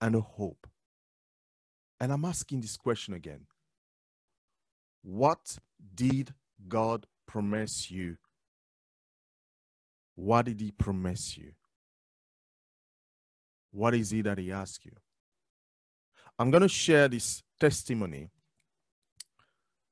and 0.00 0.14
a 0.14 0.20
hope. 0.20 0.68
And 2.00 2.12
I'm 2.12 2.24
asking 2.24 2.60
this 2.60 2.76
question 2.76 3.14
again 3.14 3.46
What 5.02 5.58
did 5.94 6.34
God 6.68 7.06
promise 7.26 7.90
you? 7.90 8.18
What 10.16 10.46
did 10.46 10.60
He 10.60 10.72
promise 10.72 11.38
you? 11.38 11.52
What 13.70 13.94
is 13.94 14.12
it 14.12 14.24
that 14.24 14.38
He 14.38 14.50
asked 14.50 14.84
you? 14.84 14.92
I'm 16.38 16.50
going 16.50 16.62
to 16.62 16.68
share 16.68 17.08
this 17.08 17.42
testimony 17.58 18.28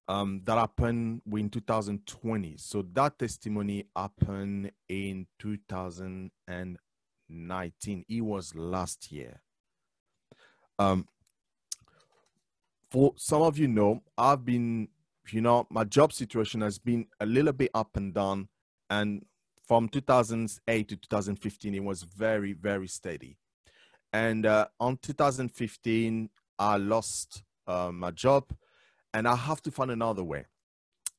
um, 0.09 0.43
that 0.45 0.59
happened 0.59 1.23
in 1.33 1.49
2020. 1.49 2.57
So 2.59 2.85
that 2.93 3.19
testimony 3.19 3.87
happened 3.97 4.73
in 4.89 5.27
2019. 5.39 8.05
It 8.09 8.21
was 8.21 8.55
last 8.55 9.11
year. 9.11 9.41
Um, 10.79 11.09
for 12.91 13.15
some 13.17 13.43
of 13.43 13.59
you 13.59 13.69
know, 13.69 14.03
I've 14.19 14.45
been, 14.45 14.89
you 15.31 15.41
know, 15.41 15.67
my 15.71 15.85
job 15.85 16.13
situation 16.13 16.61
has 16.61 16.79
been 16.79 17.07
a 17.21 17.27
little 17.27 17.53
bit 17.53 17.71
up 17.75 17.97
and 17.97 18.13
down. 18.13 18.49
And 18.91 19.25
from 19.69 19.89
2008 19.89 20.89
to 20.89 20.97
2015, 20.97 21.75
it 21.75 21.85
was 21.85 22.03
very, 22.05 22.53
very 22.53 22.89
steady. 22.89 23.37
And 24.13 24.47
uh, 24.47 24.69
on 24.81 24.99
2015, 25.03 26.31
I 26.59 26.77
lost 26.77 27.43
uh, 27.67 27.91
my 27.93 28.11
job 28.11 28.45
and 29.13 29.27
I 29.29 29.37
have 29.37 29.63
to 29.63 29.71
find 29.71 29.91
another 29.91 30.25
way. 30.25 30.47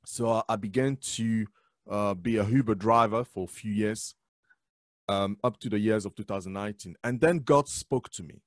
So 0.06 0.44
I 0.48 0.56
began 0.56 0.98
to 1.16 1.48
uh, 1.90 2.14
be 2.14 2.38
a 2.38 2.46
Uber 2.46 2.75
driver 2.75 3.24
for 3.24 3.46
a 3.46 3.48
few 3.48 3.74
years. 3.74 4.16
um, 5.08 5.38
up 5.44 5.60
to 5.60 5.70
the 5.70 5.80
years 5.80 6.06
of 6.06 6.16
2019. 6.16 6.96
And 7.04 7.20
then 7.22 7.40
God 7.40 7.68
spoke 7.68 8.10
to 8.12 8.24
me 8.24 8.42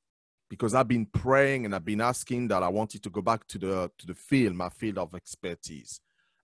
because 0.49 0.75
I've 0.75 0.88
been 0.88 1.07
praying 1.07 1.64
and 1.64 1.75
I've 1.75 1.85
been 1.85 2.00
asking 2.00 2.49
that 2.49 2.62
I 2.62 2.69
wanted 2.69 3.02
to 3.05 3.11
go 3.11 3.23
back 3.23 3.47
to 3.49 3.59
the 3.59 3.90
to 3.99 4.07
the 4.07 4.14
field, 4.14 4.55
my 4.57 4.69
field 4.69 4.99
of 4.99 5.14
expertise. 5.14 6.00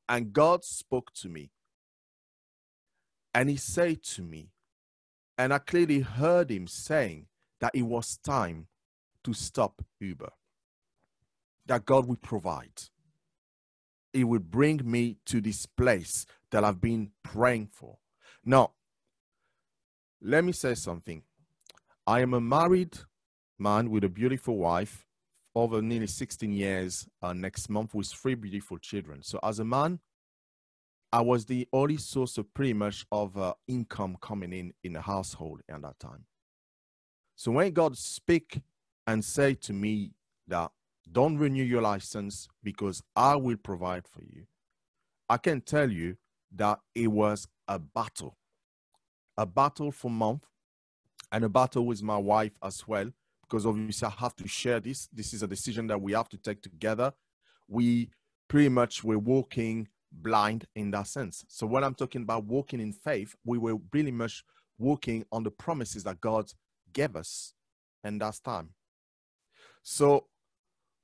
And 0.08 0.32
God 0.32 0.64
spoke 0.64 1.12
to 1.14 1.28
me. 1.28 1.50
And 3.34 3.50
he 3.50 3.56
said 3.56 4.02
to 4.04 4.22
me, 4.22 4.50
and 5.36 5.52
I 5.52 5.58
clearly 5.58 6.00
heard 6.00 6.50
him 6.50 6.68
saying 6.68 7.26
that 7.60 7.74
it 7.74 7.82
was 7.82 8.18
time 8.18 8.68
to 9.24 9.32
stop 9.32 9.82
Uber. 10.00 10.30
That 11.66 11.84
God 11.84 12.06
would 12.06 12.22
provide. 12.22 12.82
He 14.12 14.22
would 14.22 14.50
bring 14.50 14.80
me 14.84 15.16
to 15.26 15.40
this 15.40 15.66
place 15.66 16.24
that 16.50 16.62
I've 16.62 16.80
been 16.80 17.10
praying 17.24 17.70
for. 17.72 17.98
Now, 18.44 18.72
let 20.22 20.44
me 20.44 20.52
say 20.52 20.74
something. 20.74 21.22
I 22.06 22.20
am 22.20 22.34
a 22.34 22.40
married 22.40 22.98
man 23.58 23.90
with 23.90 24.04
a 24.04 24.08
beautiful 24.08 24.58
wife 24.58 25.06
over 25.54 25.80
nearly 25.80 26.06
16 26.06 26.52
years 26.52 27.08
uh, 27.22 27.32
next 27.32 27.68
month 27.68 27.94
with 27.94 28.08
three 28.08 28.34
beautiful 28.34 28.78
children. 28.78 29.22
So 29.22 29.40
as 29.42 29.58
a 29.58 29.64
man, 29.64 30.00
I 31.14 31.21
was 31.21 31.44
the 31.47 31.68
only 31.73 31.97
source 31.97 32.38
of 32.38 32.52
pretty 32.54 32.73
much 32.73 33.06
of 33.12 33.38
uh, 33.38 33.54
income 33.68 34.16
coming 34.21 34.52
in 34.52 34.73
in 34.83 34.94
the 34.94 35.00
household 35.00 35.61
at 35.68 35.80
that 35.83 36.00
time. 36.00 36.25
So 37.37 37.52
when 37.52 37.71
God 37.71 37.97
speak 37.97 38.62
and 39.06 39.25
say 39.25 39.54
to 39.54 39.73
me 39.73 40.11
that 40.49 40.73
don't 41.12 41.38
renew 41.38 41.62
your 41.62 41.83
license 41.83 42.49
because 42.64 43.00
I 43.14 43.37
will 43.37 43.56
provide 43.56 44.09
for 44.09 44.23
you, 44.25 44.47
I 45.28 45.37
can 45.37 45.61
tell 45.61 45.88
you 45.88 46.16
that 46.56 46.80
it 46.97 47.06
was 47.06 47.47
a 47.68 47.78
battle, 47.78 48.37
a 49.37 49.47
battle 49.47 49.92
for 49.92 50.11
month 50.11 50.44
and 51.30 51.44
a 51.44 51.49
battle 51.49 51.87
with 51.87 52.02
my 52.02 52.18
wife 52.18 52.59
as 52.61 52.88
well 52.88 53.09
because 53.42 53.66
obviously 53.66 54.09
I 54.09 54.11
have 54.18 54.35
to 54.35 54.49
share 54.49 54.80
this. 54.80 55.09
This 55.12 55.33
is 55.33 55.44
a 55.44 55.47
decision 55.47 55.87
that 55.87 56.02
we 56.02 56.11
have 56.14 56.28
to 56.30 56.38
take 56.38 56.61
together. 56.61 57.12
We 57.68 58.11
pretty 58.49 58.68
much 58.68 59.04
were 59.04 59.18
walking 59.21 59.87
blind 60.23 60.64
in 60.75 60.90
that 60.92 61.06
sense. 61.06 61.44
So 61.49 61.66
when 61.66 61.85
I'm 61.85 61.94
talking 61.94 62.23
about 62.23 62.44
walking 62.44 62.80
in 62.80 62.92
faith, 62.92 63.35
we 63.44 63.59
were 63.59 63.76
really 63.92 64.12
much 64.12 64.44
walking 64.78 65.25
on 65.33 65.42
the 65.42 65.50
promises 65.50 66.04
that 66.04 66.21
God 66.21 66.50
gave 66.92 67.16
us 67.16 67.54
in 68.02 68.18
that 68.18 68.40
time. 68.44 68.71
So 69.83 70.26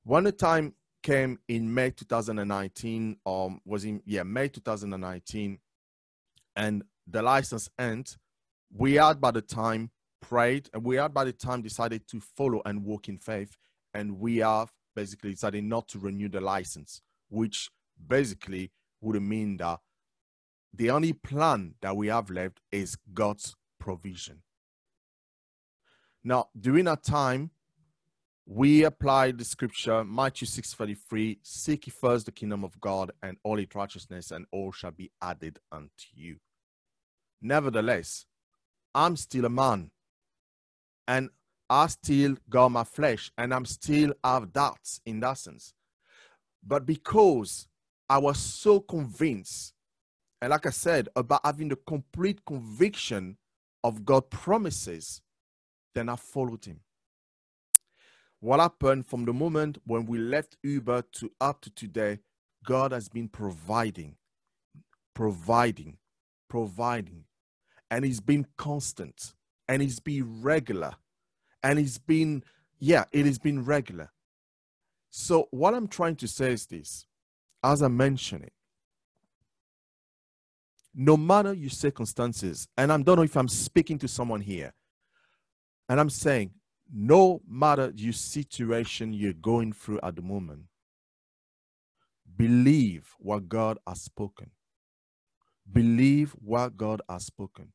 when 0.03 0.23
the 0.23 0.31
time 0.31 0.73
came 1.03 1.39
in 1.47 1.73
May 1.73 1.91
2019, 1.91 3.17
um, 3.25 3.61
was 3.65 3.85
in 3.85 4.01
yeah 4.05 4.23
May 4.23 4.47
2019, 4.47 5.59
and 6.55 6.83
the 7.07 7.21
license 7.21 7.69
end, 7.79 8.17
we 8.73 8.95
had 8.95 9.19
by 9.19 9.31
the 9.31 9.41
time 9.41 9.91
prayed, 10.21 10.69
and 10.73 10.83
we 10.83 10.95
had 10.95 11.13
by 11.13 11.23
the 11.23 11.33
time 11.33 11.61
decided 11.61 12.07
to 12.07 12.19
follow 12.19 12.61
and 12.65 12.83
walk 12.83 13.09
in 13.09 13.17
faith, 13.17 13.57
and 13.93 14.19
we 14.19 14.37
have 14.37 14.71
basically 14.95 15.31
decided 15.31 15.63
not 15.63 15.87
to 15.89 15.99
renew 15.99 16.29
the 16.29 16.41
license, 16.41 17.01
which 17.29 17.69
basically 18.07 18.71
would 19.01 19.21
mean 19.21 19.57
that 19.57 19.79
the 20.73 20.89
only 20.89 21.13
plan 21.13 21.75
that 21.81 21.95
we 21.95 22.07
have 22.07 22.29
left 22.29 22.61
is 22.71 22.97
God's 23.13 23.55
provision. 23.79 24.43
Now, 26.23 26.49
during 26.57 26.85
that 26.85 27.03
time, 27.03 27.51
we 28.45 28.83
applied 28.83 29.37
the 29.37 29.45
scripture 29.45 30.03
Matthew 30.03 30.45
6:33, 30.45 31.39
seek 31.41 31.87
ye 31.87 31.91
first 31.91 32.25
the 32.25 32.31
kingdom 32.31 32.63
of 32.63 32.79
God 32.79 33.11
and 33.21 33.37
all 33.43 33.59
its 33.59 33.75
righteousness, 33.75 34.31
and 34.31 34.45
all 34.51 34.71
shall 34.71 34.91
be 34.91 35.11
added 35.21 35.59
unto 35.71 36.07
you. 36.13 36.37
Nevertheless, 37.41 38.25
I'm 38.93 39.15
still 39.15 39.45
a 39.45 39.49
man 39.49 39.91
and 41.07 41.29
I 41.69 41.87
still 41.87 42.35
got 42.49 42.69
my 42.69 42.83
flesh 42.83 43.31
and 43.37 43.53
I'm 43.53 43.65
still 43.65 44.13
have 44.23 44.51
doubts 44.51 44.99
in 45.05 45.21
that 45.21 45.37
sense. 45.37 45.73
But 46.61 46.85
because 46.85 47.67
I 48.11 48.17
was 48.17 48.39
so 48.39 48.81
convinced, 48.81 49.73
and 50.41 50.49
like 50.49 50.65
I 50.65 50.71
said, 50.71 51.07
about 51.15 51.39
having 51.45 51.69
the 51.69 51.77
complete 51.77 52.43
conviction 52.45 53.37
of 53.85 54.03
God 54.03 54.29
promises, 54.29 55.21
then 55.95 56.09
I 56.09 56.17
followed 56.17 56.65
him. 56.65 56.81
What 58.41 58.59
happened 58.59 59.05
from 59.05 59.23
the 59.23 59.31
moment 59.31 59.77
when 59.85 60.05
we 60.07 60.17
left 60.17 60.57
Uber 60.61 61.03
to 61.13 61.31
up 61.39 61.61
to 61.61 61.69
today, 61.69 62.19
God 62.65 62.91
has 62.91 63.07
been 63.07 63.29
providing, 63.29 64.17
providing, 65.15 65.97
providing, 66.49 67.23
and 67.89 68.03
He's 68.03 68.19
been 68.19 68.45
constant 68.57 69.35
and 69.69 69.81
He's 69.81 70.01
been 70.01 70.41
regular 70.41 70.95
and 71.63 71.79
He's 71.79 71.97
been 71.97 72.43
yeah 72.77 73.05
it 73.13 73.25
has 73.25 73.39
been 73.39 73.63
regular. 73.63 74.11
So 75.11 75.47
what 75.51 75.73
i'm 75.73 75.87
trying 75.87 76.17
to 76.17 76.27
say 76.27 76.51
is 76.53 76.65
this 76.65 77.05
as 77.63 77.81
i 77.81 77.87
mentioned 77.87 78.43
it 78.43 78.53
no 80.93 81.15
matter 81.15 81.53
your 81.53 81.69
circumstances 81.69 82.67
and 82.77 82.91
i 82.91 82.97
don't 82.97 83.17
know 83.17 83.23
if 83.23 83.37
i'm 83.37 83.47
speaking 83.47 83.97
to 83.97 84.07
someone 84.07 84.41
here 84.41 84.73
and 85.89 85.99
i'm 85.99 86.09
saying 86.09 86.51
no 86.93 87.41
matter 87.47 87.91
your 87.95 88.13
situation 88.13 89.13
you're 89.13 89.33
going 89.33 89.71
through 89.71 89.99
at 90.03 90.15
the 90.15 90.21
moment 90.21 90.61
believe 92.37 93.15
what 93.19 93.47
god 93.47 93.77
has 93.87 94.01
spoken 94.01 94.49
believe 95.71 96.31
what 96.31 96.75
god 96.75 97.01
has 97.09 97.25
spoken 97.25 97.71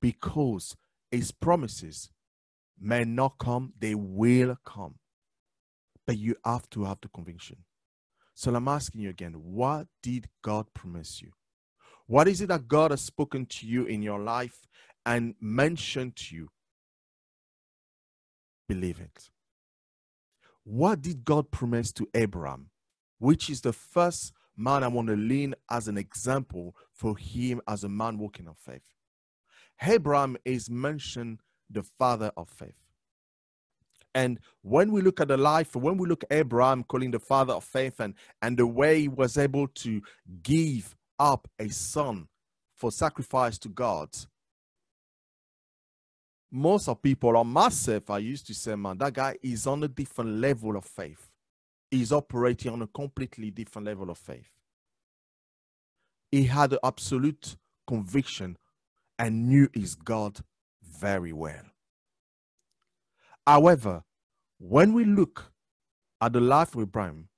because 0.00 0.76
his 1.10 1.30
promises 1.30 2.10
may 2.80 3.04
not 3.04 3.38
come, 3.38 3.72
they 3.78 3.94
will 3.94 4.56
come. 4.66 4.96
But 6.06 6.18
you 6.18 6.34
have 6.44 6.68
to 6.70 6.84
have 6.84 6.98
the 7.00 7.08
conviction. 7.08 7.58
So 8.34 8.54
I'm 8.54 8.68
asking 8.68 9.02
you 9.02 9.10
again, 9.10 9.32
what 9.34 9.86
did 10.02 10.28
God 10.42 10.66
promise 10.74 11.20
you? 11.22 11.32
What 12.06 12.28
is 12.28 12.40
it 12.40 12.48
that 12.48 12.68
God 12.68 12.90
has 12.90 13.00
spoken 13.00 13.46
to 13.46 13.66
you 13.66 13.84
in 13.84 14.02
your 14.02 14.20
life 14.20 14.66
and 15.06 15.34
mentioned 15.40 16.16
to 16.16 16.36
you? 16.36 16.48
Believe 18.68 19.00
it. 19.00 19.30
What 20.64 21.02
did 21.02 21.24
God 21.24 21.50
promise 21.50 21.92
to 21.92 22.08
Abraham, 22.14 22.70
which 23.18 23.50
is 23.50 23.60
the 23.60 23.72
first 23.72 24.32
man 24.56 24.84
I 24.84 24.88
want 24.88 25.08
to 25.08 25.16
lean 25.16 25.54
as 25.70 25.88
an 25.88 25.98
example 25.98 26.76
for 26.92 27.16
him 27.16 27.60
as 27.66 27.84
a 27.84 27.88
man 27.88 28.18
walking 28.18 28.48
on 28.48 28.54
faith? 28.54 28.94
Abraham 29.82 30.36
is 30.44 30.70
mentioned 30.70 31.40
the 31.68 31.82
father 31.82 32.30
of 32.36 32.48
faith. 32.48 32.91
And 34.14 34.38
when 34.60 34.92
we 34.92 35.00
look 35.00 35.20
at 35.20 35.28
the 35.28 35.36
life, 35.36 35.74
when 35.74 35.96
we 35.96 36.06
look 36.08 36.24
at 36.24 36.36
Abraham 36.36 36.84
calling 36.84 37.10
the 37.10 37.18
father 37.18 37.54
of 37.54 37.64
faith 37.64 38.00
and, 38.00 38.14
and 38.42 38.58
the 38.58 38.66
way 38.66 39.02
he 39.02 39.08
was 39.08 39.38
able 39.38 39.68
to 39.68 40.02
give 40.42 40.94
up 41.18 41.48
a 41.58 41.68
son 41.70 42.28
for 42.74 42.90
sacrifice 42.90 43.58
to 43.58 43.68
God, 43.68 44.10
most 46.50 46.88
of 46.88 47.00
people, 47.00 47.36
or 47.36 47.44
myself, 47.44 48.10
I 48.10 48.18
used 48.18 48.46
to 48.48 48.54
say, 48.54 48.74
man, 48.74 48.98
that 48.98 49.14
guy 49.14 49.38
is 49.42 49.66
on 49.66 49.82
a 49.82 49.88
different 49.88 50.38
level 50.38 50.76
of 50.76 50.84
faith. 50.84 51.30
He's 51.90 52.12
operating 52.12 52.72
on 52.72 52.82
a 52.82 52.86
completely 52.86 53.50
different 53.50 53.86
level 53.86 54.10
of 54.10 54.18
faith. 54.18 54.50
He 56.30 56.44
had 56.44 56.76
absolute 56.84 57.56
conviction 57.86 58.58
and 59.18 59.48
knew 59.48 59.68
his 59.72 59.94
God 59.94 60.40
very 60.82 61.32
well. 61.32 61.71
However, 63.46 64.02
when 64.58 64.92
we 64.92 65.04
look 65.04 65.52
at 66.20 66.32
the 66.32 66.40
life 66.40 66.74
of 66.74 66.82
Abraham, 66.82 67.28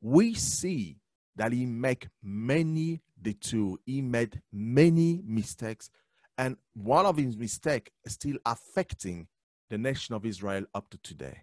we 0.00 0.34
see 0.34 0.98
that 1.36 1.52
he 1.52 1.66
made 1.66 2.10
many 2.22 3.00
detours, 3.20 3.78
he 3.86 4.02
made 4.02 4.42
many 4.52 5.22
mistakes, 5.24 5.90
and 6.36 6.56
one 6.74 7.06
of 7.06 7.16
his 7.16 7.36
mistakes 7.36 7.90
is 8.04 8.12
still 8.12 8.36
affecting 8.44 9.28
the 9.70 9.78
nation 9.78 10.14
of 10.14 10.26
Israel 10.26 10.64
up 10.74 10.88
to 10.90 10.98
today. 10.98 11.42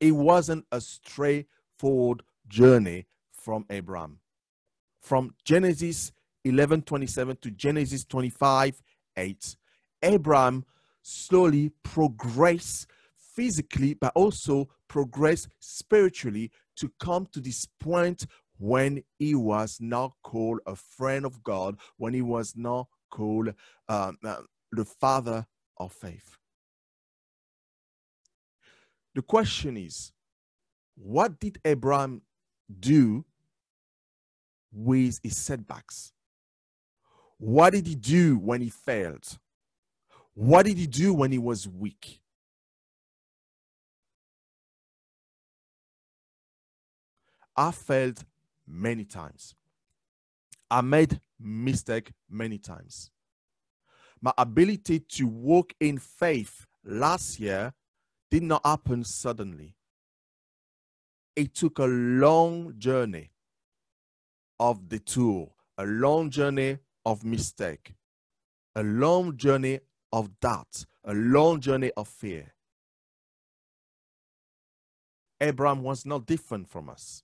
It 0.00 0.12
wasn't 0.12 0.66
a 0.70 0.80
straightforward 0.80 2.22
journey 2.48 3.06
from 3.32 3.64
Abraham. 3.70 4.18
From 5.00 5.34
Genesis 5.44 6.12
11 6.44 6.82
27 6.82 7.36
to 7.42 7.50
Genesis 7.50 8.04
25 8.04 8.82
8, 9.16 9.56
Abraham 10.02 10.64
slowly 11.02 11.70
progress 11.82 12.86
physically, 13.16 13.94
but 13.94 14.12
also 14.14 14.68
progress 14.88 15.48
spiritually 15.60 16.50
to 16.76 16.90
come 17.00 17.26
to 17.32 17.40
this 17.40 17.66
point 17.80 18.26
when 18.58 19.02
he 19.18 19.34
was 19.34 19.78
now 19.80 20.14
called 20.22 20.60
a 20.66 20.74
friend 20.74 21.24
of 21.24 21.42
God, 21.42 21.76
when 21.96 22.14
he 22.14 22.22
was 22.22 22.54
now 22.56 22.88
called 23.10 23.54
um, 23.88 24.18
uh, 24.24 24.42
the 24.72 24.84
father 24.84 25.46
of 25.76 25.92
faith. 25.92 26.36
The 29.14 29.22
question 29.22 29.76
is, 29.76 30.12
what 30.96 31.38
did 31.38 31.60
Abraham 31.64 32.22
do 32.80 33.24
with 34.72 35.20
his 35.22 35.36
setbacks? 35.36 36.12
What 37.38 37.72
did 37.72 37.86
he 37.86 37.94
do 37.94 38.36
when 38.38 38.60
he 38.60 38.70
failed? 38.70 39.38
What 40.38 40.66
did 40.66 40.78
he 40.78 40.86
do 40.86 41.12
when 41.12 41.32
he 41.32 41.38
was 41.38 41.66
weak? 41.66 42.20
I 47.56 47.72
failed 47.72 48.24
many 48.64 49.04
times. 49.04 49.56
I 50.70 50.80
made 50.82 51.20
mistake 51.40 52.12
many 52.30 52.56
times. 52.56 53.10
My 54.20 54.32
ability 54.38 55.00
to 55.00 55.26
walk 55.26 55.74
in 55.80 55.98
faith 55.98 56.66
last 56.84 57.40
year 57.40 57.74
did 58.30 58.44
not 58.44 58.64
happen 58.64 59.02
suddenly. 59.02 59.74
It 61.34 61.52
took 61.52 61.80
a 61.80 61.86
long 61.86 62.74
journey 62.78 63.32
of 64.60 64.88
the 64.88 65.00
tool, 65.00 65.56
a 65.76 65.84
long 65.84 66.30
journey 66.30 66.78
of 67.04 67.24
mistake, 67.24 67.94
a 68.76 68.84
long 68.84 69.36
journey 69.36 69.80
of 70.12 70.40
doubt, 70.40 70.84
a 71.04 71.14
long 71.14 71.60
journey 71.60 71.90
of 71.96 72.08
fear. 72.08 72.54
Abraham 75.40 75.82
was 75.82 76.04
not 76.04 76.26
different 76.26 76.68
from 76.68 76.88
us. 76.88 77.22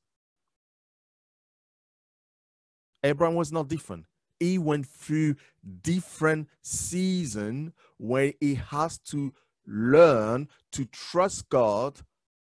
Abraham 3.02 3.34
was 3.36 3.52
not 3.52 3.68
different. 3.68 4.06
He 4.40 4.58
went 4.58 4.86
through 4.86 5.36
different 5.82 6.48
season 6.62 7.72
where 7.98 8.32
he 8.40 8.56
has 8.56 8.98
to 8.98 9.32
learn 9.66 10.48
to 10.72 10.84
trust 10.86 11.48
God 11.48 12.00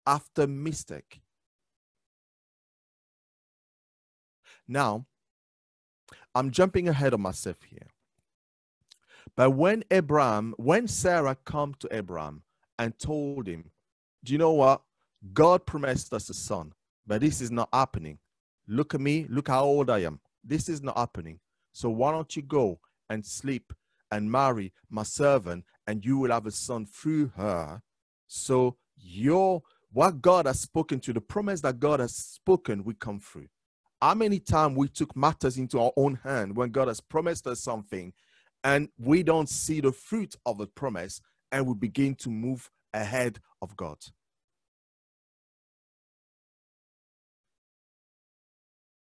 after 0.06 0.46
mistake. 0.46 1.20
Now, 4.66 5.06
I'm 6.34 6.50
jumping 6.50 6.88
ahead 6.88 7.12
of 7.12 7.20
myself 7.20 7.62
here. 7.68 7.89
But 9.36 9.50
when 9.50 9.84
Abraham, 9.90 10.54
when 10.56 10.86
Sarah 10.88 11.36
come 11.44 11.74
to 11.80 11.88
Abraham 11.90 12.42
and 12.78 12.98
told 12.98 13.46
him, 13.46 13.70
Do 14.24 14.32
you 14.32 14.38
know 14.38 14.52
what? 14.52 14.82
God 15.32 15.66
promised 15.66 16.12
us 16.12 16.30
a 16.30 16.34
son, 16.34 16.72
but 17.06 17.20
this 17.20 17.40
is 17.40 17.50
not 17.50 17.68
happening. 17.72 18.18
Look 18.66 18.94
at 18.94 19.00
me, 19.00 19.26
look 19.28 19.48
how 19.48 19.64
old 19.64 19.90
I 19.90 20.00
am. 20.00 20.20
This 20.44 20.68
is 20.68 20.82
not 20.82 20.96
happening. 20.96 21.40
So 21.72 21.90
why 21.90 22.12
don't 22.12 22.34
you 22.34 22.42
go 22.42 22.80
and 23.08 23.24
sleep 23.24 23.72
and 24.10 24.30
marry 24.30 24.72
my 24.88 25.02
servant, 25.02 25.64
and 25.86 26.04
you 26.04 26.18
will 26.18 26.30
have 26.30 26.46
a 26.46 26.50
son 26.50 26.86
through 26.86 27.32
her. 27.36 27.82
So 28.26 28.76
your 28.96 29.62
what 29.92 30.22
God 30.22 30.46
has 30.46 30.60
spoken 30.60 31.00
to, 31.00 31.12
the 31.12 31.20
promise 31.20 31.60
that 31.62 31.80
God 31.80 32.00
has 32.00 32.14
spoken, 32.14 32.84
will 32.84 32.94
come 32.98 33.18
through. 33.18 33.48
How 34.00 34.14
many 34.14 34.38
times 34.38 34.76
we 34.76 34.88
took 34.88 35.14
matters 35.16 35.58
into 35.58 35.80
our 35.80 35.92
own 35.96 36.20
hand 36.22 36.56
when 36.56 36.70
God 36.70 36.88
has 36.88 37.00
promised 37.00 37.46
us 37.46 37.60
something 37.60 38.12
and 38.64 38.88
we 38.98 39.22
don't 39.22 39.48
see 39.48 39.80
the 39.80 39.92
fruit 39.92 40.36
of 40.46 40.58
the 40.58 40.66
promise 40.66 41.20
and 41.52 41.66
we 41.66 41.74
begin 41.74 42.14
to 42.16 42.30
move 42.30 42.70
ahead 42.92 43.40
of 43.62 43.76
God? 43.76 43.98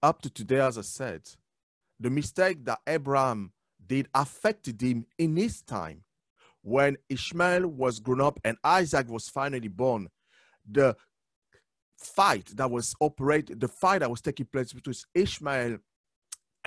Up 0.03 0.23
to 0.23 0.31
today, 0.31 0.61
as 0.61 0.79
I 0.79 0.83
said, 0.83 1.23
the 1.99 2.11
mistake 2.11 2.65
that 2.65 2.79
Abraham 2.87 3.53
did 3.85 4.09
affected 4.15 4.81
him 4.81 5.07
in 5.19 5.37
his 5.37 5.63
time. 5.63 6.05
When 6.63 6.97
Ishmael 7.09 7.67
was 7.67 7.99
grown 7.99 8.21
up 8.21 8.39
and 8.45 8.57
Isaac 8.63 9.09
was 9.09 9.29
finally 9.29 9.69
born, 9.69 10.09
the 10.71 10.97
fight 11.97 12.53
that 12.57 12.71
was 12.71 12.95
operated, 13.01 13.61
the 13.61 13.69
fight 13.69 14.01
that 14.01 14.11
was 14.11 14.21
taking 14.21 14.47
place 14.47 14.73
between 14.73 14.95
Ishmael 15.15 15.79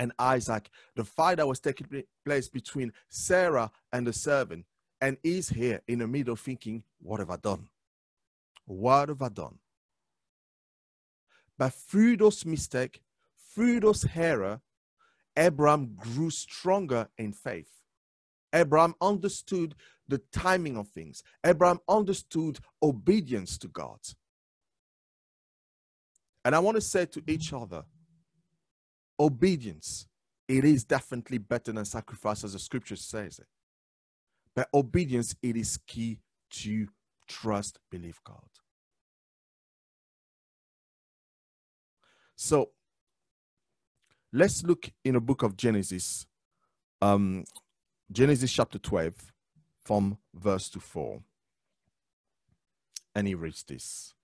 and 0.02 0.12
Isaac, 0.18 0.68
the 0.96 1.04
fight 1.04 1.38
that 1.38 1.48
was 1.48 1.60
taking 1.60 2.04
place 2.26 2.50
between 2.50 2.92
Sarah 3.08 3.70
and 3.94 4.08
the 4.08 4.14
servant, 4.14 4.66
and 5.00 5.16
he's 5.22 5.50
here 5.50 5.82
in 5.88 6.00
the 6.00 6.08
middle 6.08 6.36
thinking, 6.36 6.84
What 7.00 7.20
have 7.20 7.30
I 7.30 7.36
done? 7.36 7.70
What 8.66 9.10
have 9.10 9.22
I 9.22 9.30
done? 9.30 9.60
But 11.56 11.76
through 11.76 12.18
those 12.18 12.44
mistakes, 12.48 12.98
through 13.54 13.82
those 13.82 14.08
error, 14.16 14.62
Abraham 15.38 15.96
grew 15.96 16.32
stronger 16.32 17.08
in 17.20 17.32
faith. 17.32 17.70
Abraham 18.52 18.96
understood 19.00 19.76
the 20.08 20.18
timing 20.32 20.78
of 20.78 20.88
things. 20.88 21.22
Abraham 21.46 21.80
understood 21.88 22.58
obedience 22.82 23.56
to 23.60 23.68
God. 23.68 24.00
And 26.44 26.56
I 26.56 26.60
want 26.60 26.74
to 26.76 26.82
say 26.82 27.06
to 27.06 27.22
each 27.28 27.54
other 27.54 27.84
obedience, 29.22 30.08
it 30.48 30.66
is 30.66 30.84
definitely 30.84 31.38
better 31.38 31.72
than 31.72 31.86
sacrifice, 31.86 32.44
as 32.44 32.54
the 32.54 32.60
scripture 32.60 32.96
says 32.96 33.40
it. 33.40 33.48
But 34.56 34.68
obedience, 34.74 35.36
it 35.42 35.56
is 35.56 35.78
key 35.88 36.20
to 36.52 36.88
trust, 37.28 37.80
believe 37.90 38.20
God. 38.26 38.50
So 42.36 42.72
let's 44.34 44.64
look 44.64 44.90
in 45.06 45.14
the 45.14 45.22
book 45.22 45.44
of 45.44 45.56
Genesis, 45.56 46.26
um, 47.02 47.46
Genesis 48.12 48.52
chapter 48.52 48.80
12, 48.80 49.14
from 49.84 50.18
verse 50.34 50.68
to 50.70 50.80
4. 50.80 51.22
And 53.14 53.28
he 53.28 53.36
reads 53.36 53.64
this. 53.64 54.16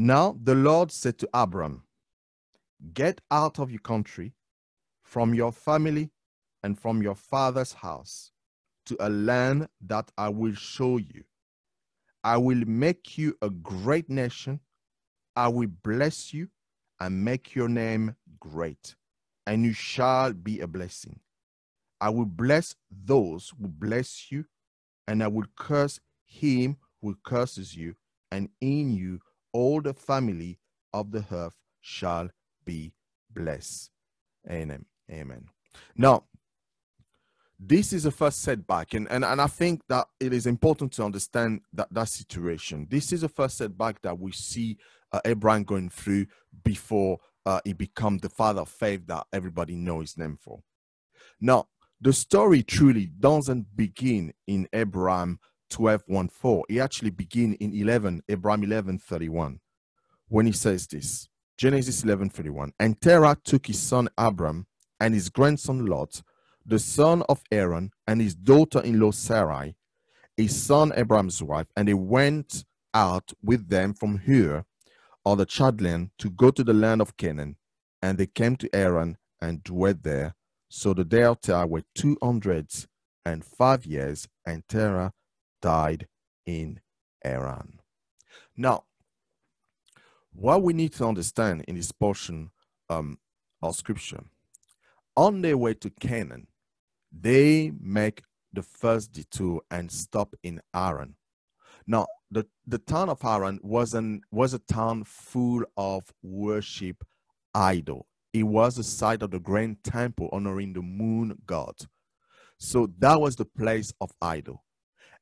Now 0.00 0.38
the 0.40 0.54
Lord 0.54 0.92
said 0.92 1.18
to 1.18 1.28
Abram, 1.34 1.82
Get 2.94 3.20
out 3.32 3.58
of 3.58 3.72
your 3.72 3.80
country, 3.80 4.32
from 5.02 5.34
your 5.34 5.50
family, 5.50 6.12
and 6.62 6.78
from 6.78 7.02
your 7.02 7.16
father's 7.16 7.72
house 7.72 8.30
to 8.86 8.96
a 9.00 9.08
land 9.08 9.68
that 9.80 10.12
I 10.16 10.28
will 10.28 10.54
show 10.54 10.98
you. 10.98 11.24
I 12.22 12.36
will 12.36 12.62
make 12.64 13.18
you 13.18 13.36
a 13.42 13.50
great 13.50 14.08
nation. 14.08 14.60
I 15.34 15.48
will 15.48 15.66
bless 15.82 16.32
you 16.32 16.46
and 17.00 17.24
make 17.24 17.56
your 17.56 17.68
name 17.68 18.14
great, 18.38 18.94
and 19.48 19.64
you 19.64 19.72
shall 19.72 20.32
be 20.32 20.60
a 20.60 20.68
blessing. 20.68 21.18
I 22.00 22.10
will 22.10 22.26
bless 22.26 22.76
those 22.88 23.52
who 23.60 23.66
bless 23.66 24.30
you, 24.30 24.44
and 25.08 25.24
I 25.24 25.26
will 25.26 25.46
curse 25.56 25.98
him 26.24 26.76
who 27.02 27.18
curses 27.24 27.74
you, 27.76 27.96
and 28.30 28.48
in 28.60 28.92
you 28.92 29.18
all 29.58 29.80
the 29.80 29.92
family 29.92 30.56
of 30.92 31.10
the 31.10 31.24
earth 31.32 31.54
shall 31.80 32.30
be 32.64 32.92
blessed. 33.34 33.90
Amen. 34.48 34.84
Amen. 35.10 35.48
Now, 35.96 36.24
this 37.58 37.92
is 37.92 38.06
a 38.06 38.12
first 38.12 38.40
setback, 38.42 38.94
and, 38.94 39.10
and, 39.10 39.24
and 39.24 39.40
I 39.40 39.48
think 39.48 39.82
that 39.88 40.06
it 40.20 40.32
is 40.32 40.46
important 40.46 40.92
to 40.92 41.02
understand 41.02 41.62
that, 41.72 41.88
that 41.90 42.08
situation. 42.08 42.86
This 42.88 43.12
is 43.12 43.24
a 43.24 43.28
first 43.28 43.58
setback 43.58 44.00
that 44.02 44.16
we 44.16 44.30
see 44.30 44.78
uh, 45.10 45.20
Abraham 45.24 45.64
going 45.64 45.90
through 45.90 46.26
before 46.62 47.18
uh, 47.44 47.60
he 47.64 47.72
become 47.72 48.18
the 48.18 48.28
father 48.28 48.60
of 48.60 48.68
faith 48.68 49.08
that 49.08 49.26
everybody 49.32 49.74
knows 49.74 50.10
his 50.10 50.18
name 50.18 50.38
for. 50.40 50.60
Now, 51.40 51.66
the 52.00 52.12
story 52.12 52.62
truly 52.62 53.06
doesn't 53.06 53.74
begin 53.74 54.34
in 54.46 54.68
Abraham 54.72 55.40
12 55.70 56.04
1 56.06 56.28
4. 56.28 56.64
It 56.68 56.78
actually 56.78 57.10
begin 57.10 57.54
in 57.54 57.74
11, 57.74 58.22
Abraham 58.28 58.64
11 58.64 58.98
31, 58.98 59.60
when 60.28 60.46
he 60.46 60.52
says 60.52 60.86
this. 60.86 61.28
Genesis 61.56 62.04
11 62.04 62.30
31. 62.30 62.72
And 62.78 63.00
Terah 63.00 63.36
took 63.44 63.66
his 63.66 63.80
son 63.80 64.08
Abram 64.16 64.66
and 65.00 65.14
his 65.14 65.28
grandson 65.28 65.86
Lot, 65.86 66.22
the 66.64 66.78
son 66.78 67.22
of 67.28 67.42
Haran, 67.50 67.90
and 68.06 68.20
his 68.20 68.34
daughter 68.34 68.80
in 68.80 69.00
law 69.00 69.10
Sarai, 69.10 69.74
his 70.36 70.60
son 70.60 70.92
abram's 70.96 71.42
wife, 71.42 71.66
and 71.76 71.88
they 71.88 71.94
went 71.94 72.64
out 72.94 73.32
with 73.42 73.68
them 73.68 73.94
from 73.94 74.20
Ur 74.28 74.64
or 75.24 75.36
the 75.36 75.46
Chaldean 75.46 76.10
to 76.18 76.30
go 76.30 76.50
to 76.50 76.62
the 76.62 76.74
land 76.74 77.00
of 77.00 77.16
Canaan. 77.16 77.56
And 78.00 78.18
they 78.18 78.26
came 78.26 78.56
to 78.56 78.70
Haran 78.72 79.16
and 79.40 79.64
dwelt 79.64 80.02
there. 80.02 80.34
So 80.68 80.94
the 80.94 81.04
day 81.04 81.24
of 81.24 81.40
Terah 81.40 81.66
were 81.66 81.82
two 81.94 82.16
hundred 82.22 82.68
and 83.24 83.44
five 83.44 83.84
years, 83.84 84.28
and 84.46 84.66
Terah 84.68 85.12
died 85.60 86.06
in 86.46 86.80
Haran. 87.22 87.80
Now, 88.56 88.84
what 90.32 90.62
we 90.62 90.72
need 90.72 90.92
to 90.94 91.06
understand 91.06 91.64
in 91.68 91.76
this 91.76 91.92
portion 91.92 92.50
um, 92.88 93.18
of 93.62 93.76
scripture, 93.76 94.22
on 95.16 95.42
their 95.42 95.56
way 95.56 95.74
to 95.74 95.90
Canaan, 95.90 96.46
they 97.10 97.72
make 97.80 98.22
the 98.52 98.62
first 98.62 99.12
detour 99.12 99.60
and 99.70 99.90
stop 99.90 100.34
in 100.42 100.60
Haran. 100.72 101.16
Now, 101.86 102.06
the, 102.30 102.46
the 102.66 102.78
town 102.78 103.08
of 103.08 103.20
Haran 103.22 103.58
was, 103.62 103.94
an, 103.94 104.20
was 104.30 104.54
a 104.54 104.58
town 104.58 105.04
full 105.04 105.64
of 105.76 106.04
worship 106.22 107.02
idol. 107.54 108.06
It 108.32 108.42
was 108.42 108.76
the 108.76 108.84
site 108.84 109.22
of 109.22 109.30
the 109.30 109.40
grand 109.40 109.82
temple 109.82 110.28
honoring 110.32 110.74
the 110.74 110.82
moon 110.82 111.36
god. 111.46 111.74
So 112.58 112.88
that 112.98 113.20
was 113.20 113.36
the 113.36 113.46
place 113.46 113.92
of 114.00 114.12
idol. 114.20 114.64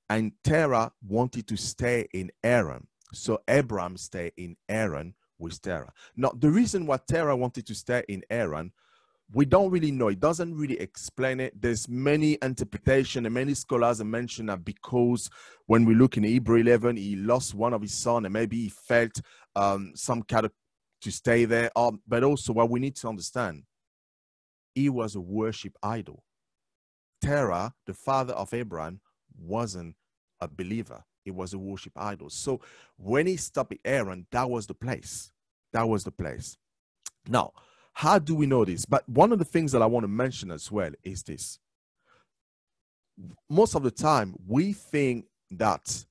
And 0.08 0.32
Terah 0.44 0.92
wanted 1.06 1.48
to 1.48 1.56
stay 1.56 2.08
in 2.12 2.30
Haran. 2.42 2.86
So 3.12 3.40
Abraham 3.48 3.96
stayed 3.96 4.32
in 4.36 4.56
Haran 4.68 5.14
with 5.38 5.60
Terah. 5.60 5.92
Now, 6.16 6.32
the 6.36 6.50
reason 6.50 6.86
why 6.86 6.98
Terah 7.08 7.36
wanted 7.36 7.66
to 7.66 7.74
stay 7.74 8.04
in 8.08 8.22
Haran, 8.30 8.72
we 9.32 9.44
don't 9.44 9.70
really 9.70 9.90
know. 9.90 10.08
It 10.08 10.20
doesn't 10.20 10.54
really 10.54 10.78
explain 10.78 11.40
it. 11.40 11.60
There's 11.60 11.88
many 11.88 12.38
interpretation 12.42 13.26
and 13.26 13.34
many 13.34 13.54
scholars 13.54 13.98
have 13.98 14.06
mentioned 14.06 14.48
that 14.48 14.64
because 14.64 15.28
when 15.66 15.84
we 15.84 15.94
look 15.94 16.16
in 16.16 16.22
Hebrew 16.22 16.60
11, 16.60 16.96
he 16.96 17.16
lost 17.16 17.54
one 17.54 17.74
of 17.74 17.82
his 17.82 17.94
son 17.94 18.24
and 18.24 18.32
maybe 18.32 18.56
he 18.56 18.68
felt 18.68 19.20
um, 19.56 19.92
some 19.94 20.22
kind 20.22 20.46
of 20.46 20.52
to 21.02 21.10
stay 21.10 21.44
there. 21.44 21.70
Um, 21.76 22.00
but 22.06 22.22
also 22.22 22.52
what 22.52 22.70
we 22.70 22.80
need 22.80 22.96
to 22.96 23.08
understand, 23.08 23.64
he 24.74 24.88
was 24.88 25.14
a 25.14 25.20
worship 25.20 25.74
idol. 25.82 26.22
Terah, 27.20 27.72
the 27.86 27.94
father 27.94 28.34
of 28.34 28.54
Abraham, 28.54 29.00
wasn't 29.38 29.96
a 30.40 30.48
believer. 30.48 31.04
He 31.24 31.30
was 31.30 31.52
a 31.54 31.58
worship 31.58 31.92
idol. 31.96 32.30
So 32.30 32.60
when 32.96 33.26
he 33.26 33.36
stopped 33.36 33.74
Haran, 33.84 34.26
that 34.30 34.48
was 34.48 34.66
the 34.66 34.74
place. 34.74 35.32
That 35.72 35.88
was 35.88 36.04
the 36.04 36.12
place. 36.12 36.56
Now, 37.28 37.52
how 37.92 38.18
do 38.18 38.34
we 38.34 38.46
know 38.46 38.64
this? 38.64 38.84
But 38.84 39.08
one 39.08 39.32
of 39.32 39.38
the 39.38 39.44
things 39.44 39.72
that 39.72 39.82
I 39.82 39.86
want 39.86 40.04
to 40.04 40.08
mention 40.08 40.50
as 40.50 40.70
well 40.70 40.92
is 41.02 41.22
this. 41.22 41.58
Most 43.48 43.74
of 43.74 43.82
the 43.82 43.90
time, 43.90 44.34
we 44.46 44.72
think 44.72 45.24
that 45.50 46.04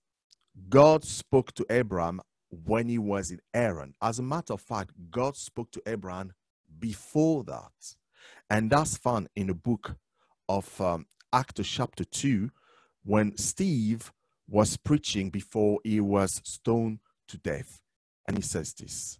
God 0.69 1.03
spoke 1.03 1.53
to 1.53 1.65
Abraham 1.69 2.21
when 2.49 2.87
he 2.87 2.97
was 2.97 3.31
in 3.31 3.39
Haran. 3.53 3.93
As 4.01 4.19
a 4.19 4.23
matter 4.23 4.53
of 4.53 4.61
fact, 4.61 4.91
God 5.11 5.35
spoke 5.35 5.71
to 5.71 5.81
Abraham 5.85 6.33
before 6.79 7.43
that. 7.45 7.95
And 8.49 8.69
that's 8.69 8.97
found 8.97 9.29
in 9.35 9.47
the 9.47 9.53
book 9.53 9.95
of 10.49 10.79
um, 10.81 11.05
Acts 11.33 11.67
chapter 11.67 12.03
2, 12.03 12.49
when 13.05 13.37
Steve 13.37 14.11
was 14.47 14.77
preaching 14.77 15.29
before 15.29 15.79
he 15.83 15.99
was 15.99 16.41
stoned 16.43 16.99
to 17.27 17.37
death. 17.37 17.79
And 18.27 18.37
he 18.37 18.43
says 18.43 18.73
this 18.73 19.19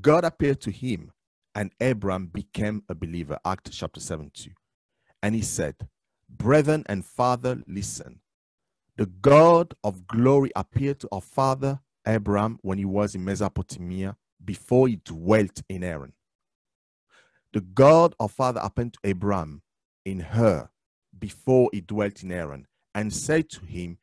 God 0.00 0.24
appeared 0.24 0.60
to 0.62 0.70
him, 0.70 1.12
and 1.54 1.70
Abram 1.80 2.26
became 2.26 2.82
a 2.88 2.94
believer. 2.94 3.38
Acts 3.44 3.76
chapter 3.76 4.00
7 4.00 4.30
2. 4.34 4.50
And 5.22 5.34
he 5.34 5.42
said, 5.42 5.74
Brethren 6.28 6.84
and 6.86 7.04
father, 7.04 7.62
listen. 7.66 8.20
The 8.96 9.06
God 9.06 9.74
of 9.84 10.06
glory 10.06 10.50
appeared 10.56 11.00
to 11.00 11.08
our 11.12 11.20
father 11.20 11.80
Abraham 12.06 12.58
when 12.62 12.78
he 12.78 12.84
was 12.84 13.14
in 13.14 13.24
Mesopotamia 13.24 14.16
before 14.44 14.88
he 14.88 15.00
dwelt 15.04 15.62
in 15.68 15.82
Haran. 15.82 16.12
The 17.52 17.60
God 17.60 18.14
of 18.18 18.32
father 18.32 18.60
appeared 18.62 18.94
to 18.94 18.98
Abraham 19.04 19.62
in 20.04 20.22
Ur 20.22 20.68
before 21.18 21.70
he 21.72 21.80
dwelt 21.80 22.22
in 22.22 22.30
Haran 22.30 22.66
and 22.94 23.12
said 23.12 23.48
to 23.50 23.64
him, 23.64 23.98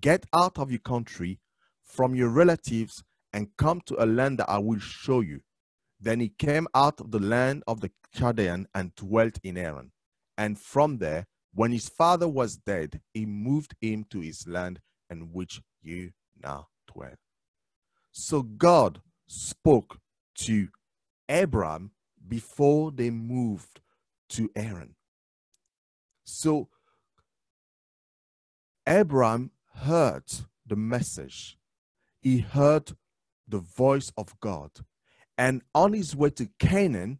Get 0.00 0.26
out 0.34 0.58
of 0.58 0.70
your 0.70 0.80
country, 0.80 1.40
from 1.82 2.14
your 2.14 2.28
relatives, 2.28 3.02
and 3.32 3.48
come 3.56 3.80
to 3.86 4.02
a 4.02 4.06
land 4.06 4.38
that 4.38 4.48
I 4.48 4.58
will 4.58 4.78
show 4.78 5.20
you. 5.20 5.40
Then 6.00 6.20
he 6.20 6.28
came 6.28 6.66
out 6.74 7.00
of 7.00 7.10
the 7.10 7.18
land 7.20 7.62
of 7.66 7.80
the 7.80 7.90
Chaldean 8.14 8.66
and 8.74 8.94
dwelt 8.94 9.38
in 9.42 9.56
Haran. 9.56 9.92
And 10.38 10.58
from 10.58 10.98
there, 10.98 11.26
when 11.52 11.72
his 11.72 11.88
father 11.88 12.28
was 12.28 12.56
dead, 12.56 13.00
he 13.12 13.26
moved 13.26 13.74
him 13.80 14.04
to 14.10 14.20
his 14.20 14.46
land 14.46 14.80
in 15.10 15.32
which 15.32 15.60
you 15.82 16.10
now 16.42 16.68
dwell. 16.92 17.14
So 18.12 18.42
God 18.42 19.00
spoke 19.26 19.98
to 20.36 20.68
Abraham 21.28 21.92
before 22.26 22.90
they 22.90 23.10
moved 23.10 23.80
to 24.30 24.50
Haran. 24.56 24.94
So 26.24 26.68
Abraham 28.86 29.50
heard 29.74 30.24
the 30.66 30.76
message, 30.76 31.58
he 32.20 32.38
heard 32.38 32.92
the 33.46 33.58
voice 33.58 34.12
of 34.16 34.38
God. 34.40 34.70
And 35.36 35.62
on 35.74 35.92
his 35.92 36.14
way 36.16 36.30
to 36.30 36.48
Canaan, 36.58 37.18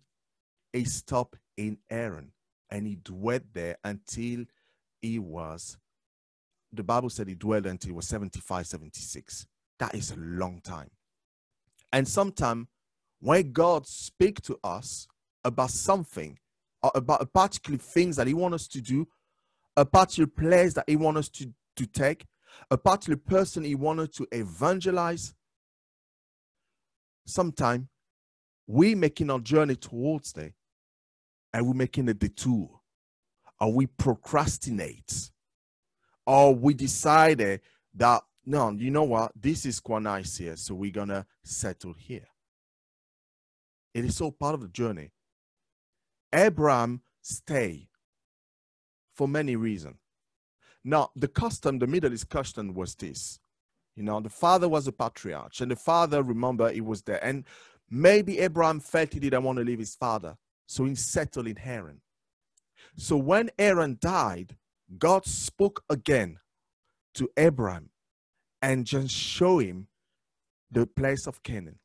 he 0.72 0.84
stopped 0.84 1.38
in 1.56 1.78
Haran 1.90 2.32
and 2.70 2.86
he 2.86 2.96
dwelt 2.96 3.42
there 3.52 3.76
until 3.84 4.44
he 5.00 5.18
was, 5.18 5.76
the 6.72 6.82
Bible 6.82 7.10
said 7.10 7.28
he 7.28 7.34
dwelled 7.34 7.66
until 7.66 7.88
he 7.88 7.94
was 7.94 8.08
75, 8.08 8.66
76. 8.66 9.46
That 9.78 9.94
is 9.94 10.10
a 10.10 10.16
long 10.16 10.60
time. 10.62 10.90
And 11.92 12.08
sometimes 12.08 12.66
when 13.20 13.52
God 13.52 13.86
speaks 13.86 14.40
to 14.42 14.58
us 14.64 15.06
about 15.44 15.70
something, 15.70 16.38
Uh, 16.84 16.90
about 16.96 17.22
a 17.22 17.24
particular 17.24 17.78
things 17.78 18.14
that 18.16 18.26
he 18.26 18.34
wants 18.34 18.54
us 18.56 18.68
to 18.68 18.82
do, 18.82 19.08
a 19.74 19.86
particular 19.86 20.26
place 20.26 20.74
that 20.74 20.84
he 20.86 20.96
wants 20.96 21.18
us 21.18 21.28
to, 21.30 21.50
to 21.76 21.86
take, 21.86 22.26
a 22.70 22.76
particular 22.76 23.16
person 23.16 23.64
he 23.64 23.74
wanted 23.74 24.12
to 24.12 24.26
evangelize. 24.32 25.32
Sometime 27.26 27.88
we 28.66 28.94
making 28.94 29.30
our 29.30 29.38
journey 29.38 29.76
towards 29.76 30.34
there 30.34 30.52
and 31.54 31.66
we're 31.66 31.72
making 31.72 32.06
a 32.10 32.12
detour 32.12 32.68
or 33.58 33.72
we 33.72 33.86
procrastinate? 33.86 35.30
Or 36.26 36.54
we 36.54 36.74
decided 36.74 37.62
that 37.94 38.22
no 38.44 38.72
you 38.72 38.90
know 38.90 39.04
what? 39.04 39.32
This 39.34 39.64
is 39.64 39.80
quite 39.80 40.02
nice 40.02 40.36
here 40.36 40.56
so 40.56 40.74
we're 40.74 40.90
gonna 40.90 41.24
settle 41.44 41.94
here. 41.94 42.28
It 43.94 44.04
is 44.04 44.20
all 44.20 44.32
part 44.32 44.54
of 44.54 44.60
the 44.60 44.68
journey 44.68 45.12
Abraham 46.34 47.00
stay 47.22 47.88
for 49.14 49.28
many 49.28 49.56
reasons. 49.56 49.96
Now, 50.82 51.10
the 51.16 51.28
custom, 51.28 51.78
the 51.78 51.86
Middle 51.86 52.12
East 52.12 52.28
custom 52.28 52.74
was 52.74 52.94
this. 52.94 53.38
You 53.96 54.02
know, 54.02 54.20
the 54.20 54.28
father 54.28 54.68
was 54.68 54.86
a 54.86 54.92
patriarch, 54.92 55.60
and 55.60 55.70
the 55.70 55.76
father, 55.76 56.22
remember, 56.22 56.70
he 56.70 56.80
was 56.80 57.02
there. 57.02 57.24
And 57.24 57.44
maybe 57.88 58.40
Abraham 58.40 58.80
felt 58.80 59.12
he 59.12 59.20
didn't 59.20 59.44
want 59.44 59.58
to 59.58 59.64
leave 59.64 59.78
his 59.78 59.94
father, 59.94 60.36
so 60.66 60.84
he 60.84 60.94
settled 60.96 61.46
in 61.46 61.56
Haran. 61.56 62.00
So 62.96 63.16
when 63.16 63.50
Aaron 63.58 63.96
died, 64.00 64.56
God 64.98 65.24
spoke 65.24 65.84
again 65.88 66.38
to 67.14 67.30
Abraham 67.36 67.90
and 68.60 68.84
just 68.84 69.10
show 69.10 69.58
him 69.58 69.88
the 70.70 70.86
place 70.86 71.26
of 71.26 71.42
Canaan 71.42 71.78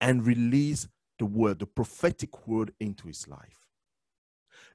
and 0.00 0.26
release 0.26 0.86
the 1.18 1.26
word, 1.26 1.58
the 1.58 1.66
prophetic 1.66 2.46
word 2.46 2.72
into 2.80 3.06
his 3.08 3.26
life. 3.28 3.66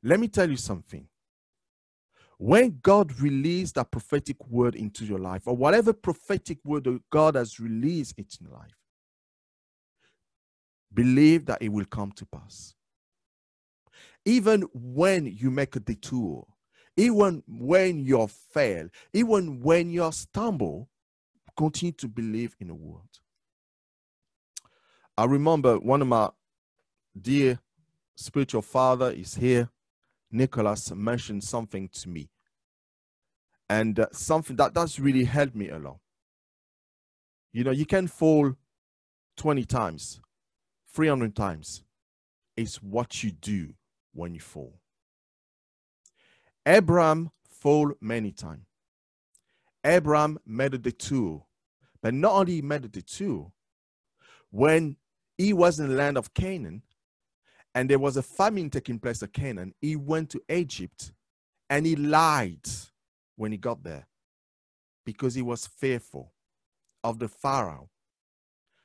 Let 0.04 0.20
me 0.20 0.28
tell 0.28 0.50
you 0.50 0.58
something. 0.58 1.08
When 2.38 2.80
God 2.82 3.20
released 3.22 3.76
that 3.76 3.92
prophetic 3.92 4.48
word 4.48 4.76
into 4.76 5.06
your 5.06 5.20
life, 5.20 5.44
or 5.46 5.56
whatever 5.56 5.94
prophetic 5.94 6.58
word 6.64 6.88
God 7.12 7.36
has 7.36 7.60
released 7.60 8.18
into 8.18 8.40
your 8.42 8.54
life, 8.54 8.76
believe 10.94 11.46
that 11.46 11.62
it 11.62 11.70
will 11.70 11.86
come 11.86 12.12
to 12.14 12.26
pass. 12.26 12.74
Even 14.26 14.64
when 14.74 15.26
you 15.28 15.52
make 15.52 15.76
a 15.76 15.80
detour, 15.80 16.48
even 16.98 17.44
when 17.48 18.00
you 18.00 18.28
fail, 18.28 18.90
even 19.14 19.62
when 19.62 19.92
you 19.92 20.12
stumble, 20.12 20.90
continue 21.56 21.94
to 21.94 22.08
believe 22.08 22.56
in 22.60 22.68
the 22.68 22.74
word. 22.76 23.02
I 25.22 25.26
remember 25.26 25.78
one 25.78 26.02
of 26.02 26.08
my 26.08 26.32
dear 27.16 27.60
spiritual 28.16 28.64
father 28.64 29.12
is 29.12 29.36
here. 29.36 29.70
Nicholas 30.32 30.92
mentioned 30.96 31.44
something 31.44 31.90
to 31.90 32.10
me. 32.10 32.32
And 33.70 34.00
uh, 34.00 34.08
something 34.14 34.56
that 34.56 34.74
does 34.74 35.00
really 35.00 35.26
helped 35.26 35.54
me 35.54 35.70
a 35.70 35.78
lot. 35.78 36.00
You 37.54 37.64
know, 37.64 37.70
you 37.70 37.86
can 37.86 38.08
fall 38.08 38.56
20 39.38 39.64
times, 39.66 40.20
300 40.92 41.36
times. 41.36 41.84
It's 42.58 42.78
what 42.78 43.24
you 43.24 43.30
do 43.30 43.76
when 44.14 44.34
you 44.34 44.40
fall. 44.40 44.80
Abraham 46.66 47.30
fall 47.48 47.94
many 48.02 48.32
times. 48.32 48.66
Abraham 49.86 50.40
made 50.48 50.74
a 50.74 50.80
detour, 50.80 51.46
but 52.02 52.16
not 52.16 52.34
only 52.34 52.64
made 52.64 52.86
a 52.86 52.88
detour, 52.88 53.52
when 54.50 54.98
he 55.42 55.54
was 55.54 55.80
in 55.80 55.90
the 55.90 55.96
land 55.96 56.18
of 56.18 56.34
Canaan, 56.36 56.84
and 57.74 57.90
there 57.90 57.98
was 57.98 58.16
a 58.16 58.22
famine 58.22 58.70
taking 58.70 59.00
place 59.00 59.24
at 59.24 59.34
Canaan, 59.34 59.74
he 59.82 59.96
went 59.96 60.30
to 60.30 60.42
Egypt 60.50 61.14
and 61.70 61.86
he 61.86 61.96
lied 61.96 62.68
when 63.38 63.52
he 63.52 63.58
got 63.58 63.82
there 63.84 64.06
because 65.06 65.34
he 65.34 65.42
was 65.42 65.66
fearful 65.66 66.34
of 67.04 67.18
the 67.18 67.28
Pharaoh. 67.28 67.90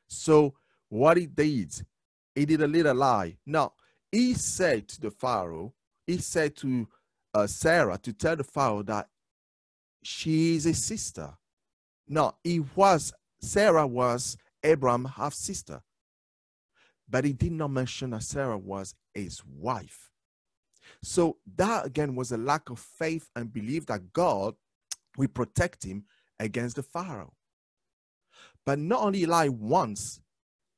So, 0.09 0.55
what 0.88 1.16
he 1.16 1.27
did, 1.27 1.75
he 2.35 2.47
did 2.47 2.62
a 2.62 2.66
little 2.66 2.95
lie. 2.95 3.37
Now, 3.45 3.73
he 4.11 4.33
said 4.35 4.88
to 4.88 5.01
the 5.01 5.11
Pharaoh, 5.11 5.75
he 6.07 6.19
said 6.19 6.57
to 6.57 6.88
uh, 7.35 7.47
Sarah 7.47 7.99
to 7.99 8.12
tell 8.12 8.37
the 8.37 8.45
Pharaoh 8.45 8.85
that 8.85 9.09
she 10.03 10.55
is 10.55 10.64
a 10.64 10.73
sister. 10.73 11.35
Now, 12.09 12.37
he 12.45 12.61
was, 12.77 13.12
Sarah 13.40 13.87
was 13.87 14.38
Abraham's 14.62 15.11
half 15.11 15.35
sister 15.35 15.83
but 17.09 17.25
he 17.25 17.33
did 17.33 17.53
not 17.53 17.71
mention 17.71 18.11
that 18.11 18.23
Sarah 18.23 18.59
was 18.59 18.95
his 19.14 19.42
wife. 19.45 20.11
So 21.03 21.38
that 21.57 21.87
again 21.87 22.14
was 22.14 22.33
a 22.33 22.37
lack 22.37 22.71
of 22.71 22.79
faith 22.79 23.29
and 23.35 23.53
belief 23.53 23.87
that 23.87 24.12
God 24.12 24.55
will 25.16 25.29
protect 25.29 25.85
him 25.85 26.05
against 26.38 26.77
the 26.77 26.83
Pharaoh. 26.83 27.33
But 28.64 28.79
not 28.79 29.03
only 29.03 29.21
he 29.21 29.27
lied 29.27 29.51
once, 29.51 30.21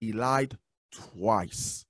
he 0.00 0.12
lied 0.12 0.56
twice. 0.92 1.84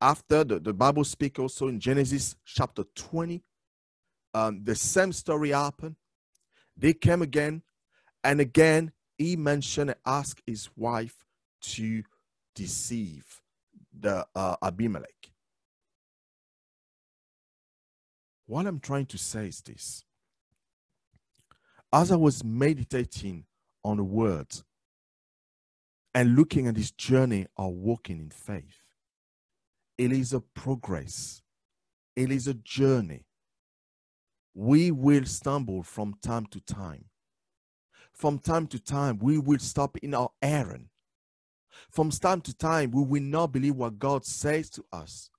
After 0.00 0.44
the, 0.44 0.58
the 0.58 0.72
Bible 0.72 1.04
speaks 1.04 1.38
also 1.38 1.68
in 1.68 1.78
Genesis 1.78 2.34
chapter 2.44 2.84
20, 2.94 3.42
um, 4.32 4.64
the 4.64 4.74
same 4.74 5.12
story 5.12 5.50
happened. 5.50 5.96
They 6.76 6.94
came 6.94 7.20
again, 7.20 7.62
and 8.24 8.40
again 8.40 8.92
he 9.18 9.36
mentioned 9.36 9.90
and 9.90 9.98
asked 10.06 10.42
his 10.46 10.70
wife 10.76 11.26
to 11.60 12.02
deceive 12.54 13.40
the 13.98 14.26
uh, 14.34 14.56
Abimelech. 14.62 15.30
What 18.46 18.66
I'm 18.66 18.80
trying 18.80 19.06
to 19.06 19.18
say 19.18 19.48
is 19.48 19.60
this. 19.62 20.04
As 21.92 22.12
I 22.12 22.16
was 22.16 22.44
meditating 22.44 23.44
on 23.84 23.96
the 23.96 24.04
words 24.04 24.64
and 26.14 26.36
looking 26.36 26.66
at 26.66 26.74
this 26.74 26.90
journey 26.90 27.46
of 27.56 27.72
walking 27.72 28.18
in 28.18 28.30
faith, 28.30 28.82
it 29.98 30.12
is 30.12 30.32
a 30.32 30.40
progress, 30.40 31.42
it 32.16 32.30
is 32.30 32.48
a 32.48 32.54
journey. 32.54 33.24
We 34.54 34.90
will 34.90 35.24
stumble 35.26 35.82
from 35.82 36.14
time 36.22 36.46
to 36.46 36.60
time. 36.60 37.06
From 38.12 38.38
time 38.38 38.66
to 38.68 38.78
time, 38.78 39.18
we 39.18 39.38
will 39.38 39.60
stop 39.60 39.96
in 39.98 40.14
our 40.14 40.30
Haran. 40.42 40.89
From 41.90 42.10
time 42.10 42.40
to 42.42 42.54
time, 42.54 42.90
we 42.90 43.02
will 43.02 43.22
not 43.22 43.52
believe 43.52 43.76
what 43.76 43.98
God 43.98 44.24
says 44.24 44.70
to 44.70 44.84
us. 44.92 45.30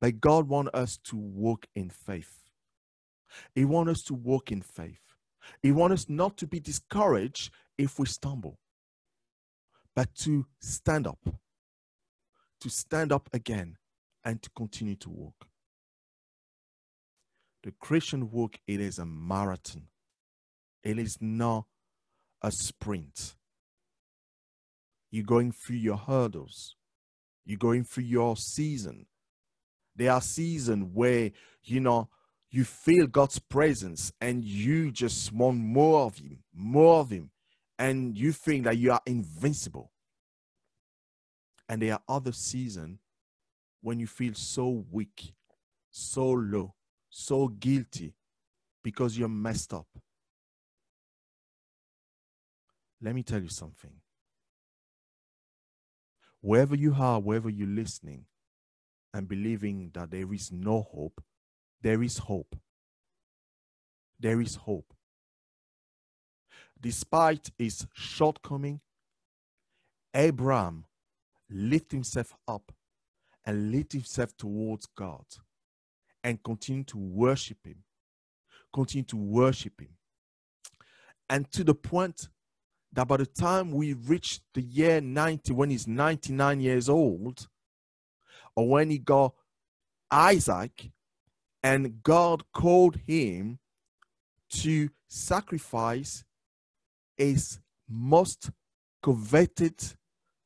But 0.00 0.20
God 0.20 0.48
wants 0.48 0.70
us 0.74 0.98
to 1.04 1.16
walk 1.16 1.66
in 1.74 1.90
faith. 1.90 2.40
He 3.54 3.64
wants 3.64 3.90
us 3.90 4.02
to 4.04 4.14
walk 4.14 4.50
in 4.50 4.62
faith. 4.62 5.00
He 5.62 5.72
wants 5.72 5.94
us 5.94 6.08
not 6.08 6.36
to 6.38 6.46
be 6.46 6.60
discouraged 6.60 7.52
if 7.78 7.98
we 7.98 8.06
stumble, 8.06 8.58
but 9.94 10.14
to 10.16 10.46
stand 10.60 11.06
up, 11.06 11.18
to 12.60 12.70
stand 12.70 13.12
up 13.12 13.28
again 13.32 13.76
and 14.24 14.42
to 14.42 14.50
continue 14.50 14.96
to 14.96 15.10
walk. 15.10 15.46
The 17.62 17.72
Christian 17.72 18.30
walk, 18.30 18.58
it 18.66 18.80
is 18.80 18.98
a 18.98 19.06
marathon. 19.06 19.88
It 20.82 20.98
is 20.98 21.18
not 21.20 21.66
a 22.42 22.50
sprint. 22.50 23.36
You're 25.10 25.24
going 25.24 25.52
through 25.52 25.76
your 25.76 25.96
hurdles. 25.96 26.76
You're 27.44 27.58
going 27.58 27.84
through 27.84 28.04
your 28.04 28.36
season. 28.36 29.06
There 29.96 30.12
are 30.12 30.20
seasons 30.20 30.88
where, 30.92 31.32
you 31.64 31.80
know, 31.80 32.08
you 32.50 32.64
feel 32.64 33.06
God's 33.06 33.38
presence 33.38 34.12
and 34.20 34.44
you 34.44 34.90
just 34.90 35.32
want 35.32 35.58
more 35.58 36.02
of 36.06 36.18
Him, 36.18 36.42
more 36.54 37.00
of 37.00 37.10
Him, 37.10 37.30
and 37.78 38.16
you 38.16 38.32
think 38.32 38.64
that 38.64 38.76
you 38.76 38.92
are 38.92 39.00
invincible. 39.06 39.92
And 41.68 41.82
there 41.82 41.94
are 41.94 42.02
other 42.08 42.32
seasons 42.32 42.98
when 43.80 44.00
you 44.00 44.06
feel 44.06 44.34
so 44.34 44.84
weak, 44.90 45.34
so 45.90 46.30
low, 46.30 46.74
so 47.08 47.48
guilty 47.48 48.14
because 48.82 49.16
you're 49.16 49.28
messed 49.28 49.72
up. 49.72 49.86
Let 53.00 53.14
me 53.14 53.22
tell 53.22 53.40
you 53.40 53.48
something. 53.48 53.99
Wherever 56.40 56.74
you 56.74 56.94
are, 56.98 57.20
wherever 57.20 57.50
you're 57.50 57.68
listening, 57.68 58.24
and 59.12 59.28
believing 59.28 59.90
that 59.94 60.10
there 60.10 60.32
is 60.32 60.52
no 60.52 60.82
hope, 60.82 61.22
there 61.82 62.02
is 62.02 62.18
hope. 62.18 62.56
There 64.18 64.40
is 64.40 64.54
hope. 64.54 64.92
Despite 66.80 67.50
his 67.58 67.86
shortcoming, 67.92 68.80
Abraham 70.14 70.84
lifted 71.50 71.96
himself 71.96 72.34
up 72.46 72.72
and 73.44 73.72
lifted 73.72 73.98
himself 73.98 74.36
towards 74.36 74.86
God 74.86 75.24
and 76.22 76.42
continued 76.42 76.88
to 76.88 76.98
worship 76.98 77.58
him. 77.64 77.84
Continue 78.72 79.04
to 79.06 79.16
worship 79.16 79.80
him. 79.80 79.96
And 81.28 81.50
to 81.52 81.64
the 81.64 81.74
point 81.74 82.28
that 82.92 83.06
by 83.06 83.16
the 83.16 83.26
time 83.26 83.70
we 83.70 83.92
reach 83.92 84.40
the 84.54 84.62
year 84.62 85.00
90, 85.00 85.52
when 85.52 85.70
he's 85.70 85.86
99 85.86 86.60
years 86.60 86.88
old, 86.88 87.48
or 88.56 88.68
when 88.68 88.90
he 88.90 88.98
got 88.98 89.34
Isaac 90.10 90.90
and 91.62 92.02
God 92.02 92.42
called 92.52 92.96
him 93.06 93.58
to 94.50 94.90
sacrifice 95.08 96.24
his 97.16 97.60
most 97.88 98.50
coveted, 99.02 99.94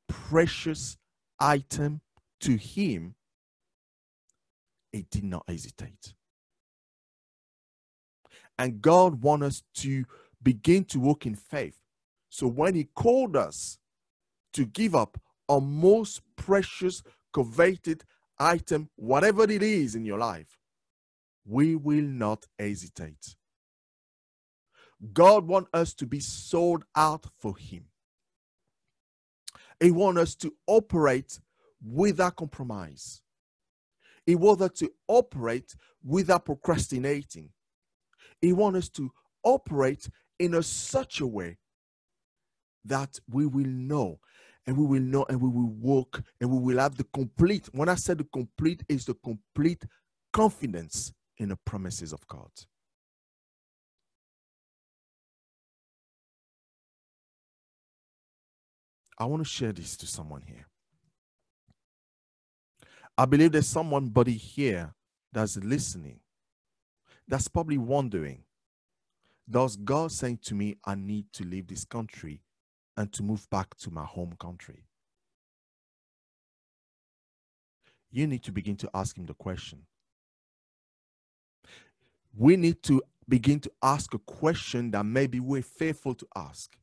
precious 0.09 0.99
item 1.39 2.01
to 2.41 2.57
him, 2.57 3.15
he 4.93 5.07
did 5.11 5.25
not 5.25 5.45
hesitate. 5.49 6.15
And 8.59 8.81
God 8.81 9.23
wants 9.23 9.47
us 9.47 9.63
to 9.77 10.05
begin 10.43 10.85
to 10.85 11.01
walk 11.01 11.27
in 11.27 11.35
faith. 11.35 11.79
So 12.35 12.49
when 12.49 12.75
he 12.75 12.83
called 12.83 13.37
us 13.37 13.79
to 14.55 14.65
give 14.65 14.97
up 14.97 15.21
our 15.49 15.61
most 15.61 16.21
precious 16.35 17.01
coveted 17.33 18.03
item, 18.41 18.91
whatever 18.97 19.45
it 19.45 19.63
is 19.63 19.95
in 19.95 20.05
your 20.05 20.19
life, 20.19 20.59
we 21.47 21.77
will 21.77 22.03
not 22.03 22.45
hesitate. 22.59 23.37
God 25.13 25.47
wants 25.47 25.71
us 25.73 25.95
to 25.95 26.07
be 26.07 26.19
sold 26.19 26.85
out 26.97 27.25
for 27.39 27.57
Him. 27.57 27.85
He 29.79 29.93
wants 29.93 30.21
us 30.21 30.35
to 30.35 30.53
operate 30.67 31.39
without 31.89 32.35
compromise. 32.35 33.23
He 34.27 34.35
wants 34.35 34.61
us 34.61 34.73
to 34.81 34.91
operate 35.07 35.77
without 36.05 36.47
procrastinating. 36.47 37.51
He 38.41 38.53
wants 38.53 38.79
us 38.79 38.89
to 38.89 39.13
operate 39.45 40.09
in 40.41 40.55
a 40.55 40.65
such 40.65 41.21
a 41.21 41.27
way 41.29 41.59
that 42.85 43.19
we 43.31 43.47
will 43.47 43.67
know 43.67 44.19
and 44.67 44.77
we 44.77 44.85
will 44.87 45.03
know 45.03 45.27
and 45.29 45.41
we 45.41 45.49
will 45.49 45.73
walk 45.81 46.23
and 46.41 46.51
we 46.51 46.59
will 46.59 46.79
have 46.81 46.97
the 46.97 47.05
complete 47.15 47.69
when 47.73 47.89
i 47.89 47.95
said 47.95 48.19
the 48.19 48.25
complete 48.33 48.83
is 48.89 49.05
the 49.05 49.15
complete 49.15 49.85
confidence 50.33 51.13
in 51.39 51.49
the 51.49 51.57
promises 51.65 52.13
of 52.13 52.27
god. 52.29 52.51
I 59.19 59.27
want 59.27 59.43
to 59.43 59.49
share 59.49 59.73
this 59.73 59.97
to 59.99 60.07
someone 60.09 60.43
here. 60.43 60.67
I 63.17 63.27
believe 63.27 63.53
there's 63.53 63.69
someone 63.69 64.09
buddy 64.09 64.37
here 64.37 64.93
that's 65.33 65.57
listening 65.57 66.19
that's 67.29 67.49
probably 67.49 67.79
wondering 67.79 68.45
does 69.51 69.77
god 69.77 70.13
say 70.13 70.39
to 70.43 70.55
me 70.55 70.77
i 70.85 70.95
need 70.95 71.27
to 71.33 71.45
leave 71.45 71.67
this 71.67 71.85
country 71.85 72.41
and 72.97 73.13
to 73.13 73.23
move 73.23 73.49
back 73.51 73.77
to 73.79 73.91
my 73.91 74.05
home 74.05 74.35
country? 74.39 74.85
You 78.11 78.27
need 78.27 78.45
to 78.45 78.53
begin 78.53 78.77
to 78.77 78.91
ask 78.95 79.19
him 79.19 79.27
the 79.27 79.35
question. 79.35 79.87
We 82.37 82.57
need 82.57 82.83
to 82.85 83.03
begin 83.29 83.61
to 83.61 83.71
ask 83.83 84.15
a 84.15 84.19
question 84.19 84.91
that 84.93 85.05
maybe 85.05 85.41
we're 85.41 85.63
fearful 85.63 86.15
to 86.15 86.27
ask. 86.37 86.77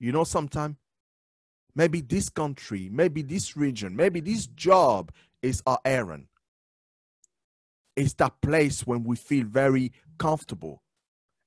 You 0.00 0.12
know, 0.12 0.24
sometimes 0.24 0.76
maybe 1.74 2.00
this 2.00 2.28
country, 2.28 2.88
maybe 2.92 3.22
this 3.22 3.56
region, 3.56 3.94
maybe 3.94 4.20
this 4.20 4.46
job 4.46 5.12
is 5.42 5.62
our 5.66 5.78
Haran. 5.84 6.26
It's 7.96 8.14
that 8.14 8.40
place 8.40 8.86
when 8.86 9.04
we 9.04 9.16
feel 9.16 9.46
very 9.46 9.92
comfortable. 10.18 10.82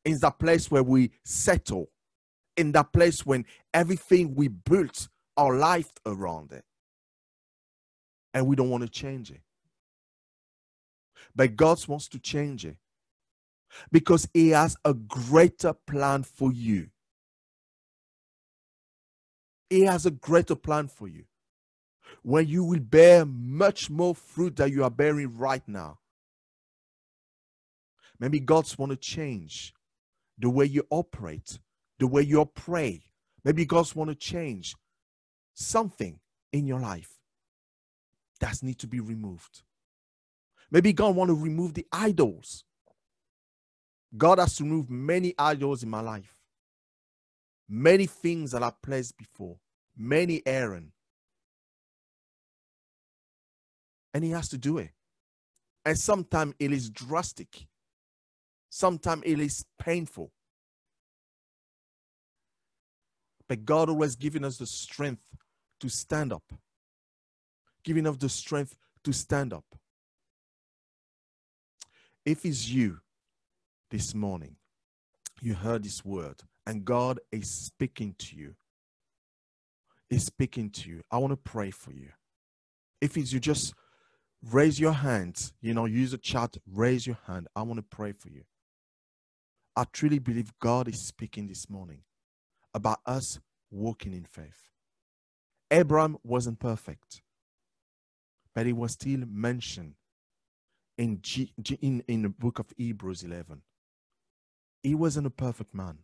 It's 0.04 0.22
that 0.22 0.40
place 0.40 0.72
where 0.72 0.84
we 0.84 1.12
settle 1.24 1.91
in 2.62 2.72
that 2.74 2.94
place 2.94 3.26
when 3.26 3.46
everything 3.74 4.36
we 4.36 4.48
built 4.48 5.10
our 5.36 5.56
life 5.56 5.92
around 6.06 6.52
it 6.52 6.64
and 8.34 8.48
we 8.48 8.56
don't 8.56 8.70
want 8.70 8.84
to 8.84 8.90
change 8.90 9.32
it. 9.32 9.42
But 11.36 11.56
God 11.56 11.86
wants 11.88 12.08
to 12.10 12.20
change 12.20 12.66
it 12.66 12.78
because 13.92 14.28
He 14.34 14.50
has 14.50 14.78
a 14.86 14.94
greater 14.94 15.74
plan 15.74 16.24
for 16.24 16.52
you. 16.52 16.90
He 19.70 19.82
has 19.82 20.06
a 20.06 20.12
greater 20.12 20.56
plan 20.56 20.88
for 20.88 21.08
you 21.08 21.26
when 22.24 22.48
you 22.48 22.64
will 22.64 22.80
bear 22.80 23.26
much 23.26 23.90
more 23.90 24.14
fruit 24.14 24.58
than 24.58 24.72
you 24.72 24.84
are 24.84 24.90
bearing 24.90 25.38
right 25.38 25.66
now. 25.68 26.00
Maybe 28.20 28.40
God's 28.40 28.78
want 28.78 28.92
to 28.92 28.98
change 28.98 29.74
the 30.38 30.50
way 30.50 30.66
you 30.66 30.86
operate 30.90 31.60
the 32.02 32.08
way 32.08 32.24
you 32.24 32.44
pray. 32.46 33.04
Maybe 33.46 33.64
God's 33.64 33.96
want 33.96 34.10
to 34.10 34.16
change 34.16 34.76
something 35.54 36.20
in 36.52 36.66
your 36.66 36.80
life 36.80 37.20
that 38.40 38.62
needs 38.64 38.78
to 38.78 38.88
be 38.88 39.00
removed. 39.00 39.62
Maybe 40.72 40.94
God 40.94 41.16
want 41.16 41.30
to 41.30 41.36
remove 41.36 41.76
the 41.76 41.86
idols. 41.92 42.64
God 44.18 44.40
has 44.40 44.60
removed 44.60 44.90
many 44.90 45.36
idols 45.38 45.84
in 45.84 45.92
my 45.92 46.02
life. 46.02 46.40
Many 47.70 48.08
things 48.08 48.50
that 48.52 48.64
I 48.64 48.72
placed 48.82 49.16
before. 49.16 49.58
Many 49.96 50.42
Haran. 50.44 50.94
And 54.12 54.24
he 54.24 54.32
has 54.32 54.50
to 54.50 54.58
do 54.58 54.80
it. 54.80 54.90
And 55.86 56.00
sometimes 56.00 56.56
it 56.58 56.72
is 56.72 56.90
drastic. 56.90 57.68
Sometimes 58.72 59.22
it 59.24 59.40
is 59.40 59.66
painful. 59.78 60.32
But 63.52 63.66
God 63.66 63.90
always 63.90 64.16
giving 64.16 64.46
us 64.46 64.56
the 64.56 64.66
strength 64.66 65.36
to 65.82 65.90
stand 65.90 66.32
up, 66.32 66.54
giving 67.84 68.08
us 68.08 68.16
the 68.16 68.30
strength 68.30 68.78
to 69.04 69.12
stand 69.12 69.52
up. 69.52 69.66
If 72.26 72.46
it's 72.46 72.70
you 72.70 73.00
this 73.90 74.16
morning, 74.16 74.56
you 75.42 75.54
heard 75.54 75.84
this 75.84 76.06
word, 76.06 76.44
and 76.66 76.86
God 76.86 77.20
is 77.30 77.52
speaking 77.52 78.16
to 78.20 78.38
you, 78.38 78.56
is 80.10 80.28
speaking 80.28 80.70
to 80.70 80.90
you. 80.90 81.02
I 81.12 81.18
want 81.18 81.32
to 81.32 81.52
pray 81.52 81.72
for 81.72 81.92
you. 81.92 82.12
If 83.02 83.18
it's 83.18 83.34
you, 83.34 83.42
just 83.42 83.74
raise 84.50 84.80
your 84.80 84.94
hands. 84.94 85.52
You 85.60 85.74
know, 85.74 85.84
use 85.84 86.14
a 86.14 86.18
chat, 86.18 86.56
raise 86.66 87.06
your 87.06 87.18
hand. 87.28 87.50
I 87.54 87.64
want 87.64 87.80
to 87.80 87.86
pray 87.98 88.14
for 88.14 88.30
you. 88.30 88.44
I 89.76 89.84
truly 89.92 90.20
believe 90.20 90.54
God 90.62 90.88
is 90.88 91.02
speaking 91.02 91.50
this 91.50 91.70
morning 91.70 92.04
about 92.74 93.00
us 93.06 93.40
walking 93.70 94.14
in 94.14 94.26
faith. 94.26 94.70
Abraham 95.72 96.18
wasn't 96.24 96.60
perfect, 96.60 97.22
but 98.54 98.66
he 98.66 98.74
was 98.74 98.94
still 98.94 99.24
mentioned 99.28 99.96
in, 100.98 101.20
G, 101.22 101.52
in, 101.82 102.04
in 102.08 102.24
the 102.24 102.30
book 102.30 102.60
of 102.60 102.68
Hebrews 102.78 103.24
11. 103.24 103.62
He 104.84 104.96
wasn't 104.96 105.28
a 105.28 105.32
perfect 105.32 105.74
man. 105.74 106.00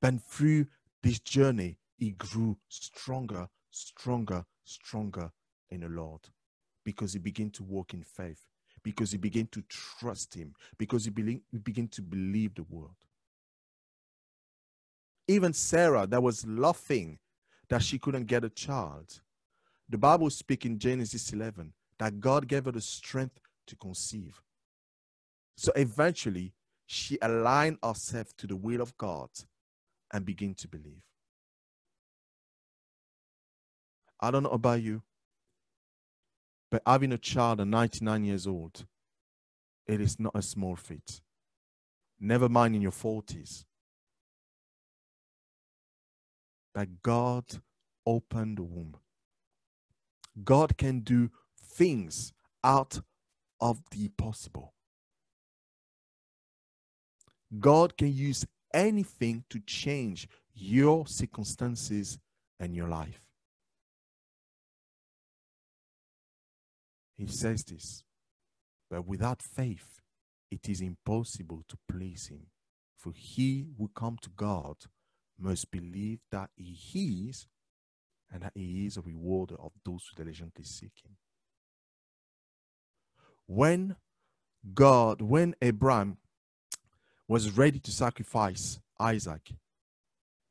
But 0.00 0.22
through 0.22 0.66
this 1.02 1.18
journey, 1.18 1.78
he 1.96 2.10
grew 2.10 2.58
stronger, 2.68 3.48
stronger, 3.70 4.44
stronger 4.64 5.32
in 5.70 5.80
the 5.80 5.88
Lord 5.88 6.20
because 6.84 7.14
he 7.14 7.18
began 7.18 7.50
to 7.50 7.62
walk 7.62 7.94
in 7.94 8.02
faith, 8.02 8.46
because 8.82 9.12
he 9.12 9.18
began 9.18 9.46
to 9.48 9.62
trust 9.62 10.34
him, 10.34 10.54
because 10.78 11.06
he 11.06 11.10
began 11.10 11.88
to 11.88 12.02
believe 12.02 12.54
the 12.54 12.64
word. 12.64 12.90
Even 15.26 15.52
Sarah, 15.52 16.06
that 16.06 16.22
was 16.22 16.46
laughing 16.46 17.18
that 17.68 17.82
she 17.82 17.98
couldn't 17.98 18.26
get 18.26 18.44
a 18.44 18.50
child. 18.50 19.20
The 19.88 19.98
Bible 19.98 20.30
speaks 20.30 20.66
in 20.66 20.78
Genesis 20.78 21.32
11 21.32 21.72
that 21.98 22.20
God 22.20 22.48
gave 22.48 22.66
her 22.66 22.72
the 22.72 22.80
strength 22.80 23.38
to 23.66 23.76
conceive. 23.76 24.42
So 25.56 25.72
eventually, 25.76 26.52
she 26.86 27.18
aligned 27.22 27.78
herself 27.82 28.36
to 28.38 28.46
the 28.46 28.56
will 28.56 28.80
of 28.80 28.96
God 28.98 29.30
and 30.12 30.24
began 30.24 30.54
to 30.54 30.68
believe. 30.68 31.02
I 34.20 34.30
don't 34.30 34.42
know 34.42 34.50
about 34.50 34.82
you, 34.82 35.02
but 36.70 36.82
having 36.86 37.12
a 37.12 37.18
child 37.18 37.60
at 37.60 37.66
99 37.66 38.24
years 38.24 38.46
old, 38.46 38.86
it 39.86 40.00
is 40.00 40.18
not 40.18 40.32
a 40.34 40.42
small 40.42 40.76
feat. 40.76 41.20
Never 42.18 42.48
mind 42.48 42.74
in 42.74 42.82
your 42.82 42.92
40s. 42.92 43.64
That 46.74 47.02
God 47.02 47.44
opened 48.06 48.58
the 48.58 48.62
womb. 48.62 48.96
God 50.42 50.76
can 50.76 51.00
do 51.00 51.30
things 51.58 52.32
out 52.62 53.00
of 53.60 53.80
the 53.90 54.08
possible. 54.08 54.74
God 57.60 57.96
can 57.96 58.12
use 58.12 58.44
anything 58.72 59.44
to 59.50 59.60
change 59.60 60.28
your 60.54 61.06
circumstances 61.06 62.18
and 62.58 62.74
your 62.74 62.88
life. 62.88 63.20
He 67.16 67.28
says 67.28 67.62
this, 67.64 68.02
but 68.90 69.06
without 69.06 69.40
faith, 69.40 70.00
it 70.50 70.68
is 70.68 70.80
impossible 70.80 71.62
to 71.68 71.76
please 71.88 72.26
Him. 72.26 72.46
For 72.96 73.12
he 73.14 73.66
who 73.76 73.90
come 73.94 74.16
to 74.22 74.30
God 74.30 74.76
must 75.38 75.70
believe 75.70 76.20
that 76.30 76.50
He 76.56 77.28
is 77.28 77.46
and 78.32 78.42
that 78.42 78.52
He 78.54 78.86
is 78.86 78.96
a 78.96 79.02
rewarder 79.02 79.56
of 79.56 79.72
those 79.84 80.08
who 80.08 80.22
diligently 80.22 80.64
seek 80.64 80.92
Him. 81.04 81.16
When 83.46 83.96
God, 84.72 85.20
when 85.20 85.54
Abraham 85.60 86.18
was 87.28 87.50
ready 87.50 87.78
to 87.80 87.90
sacrifice 87.90 88.78
Isaac, 88.98 89.52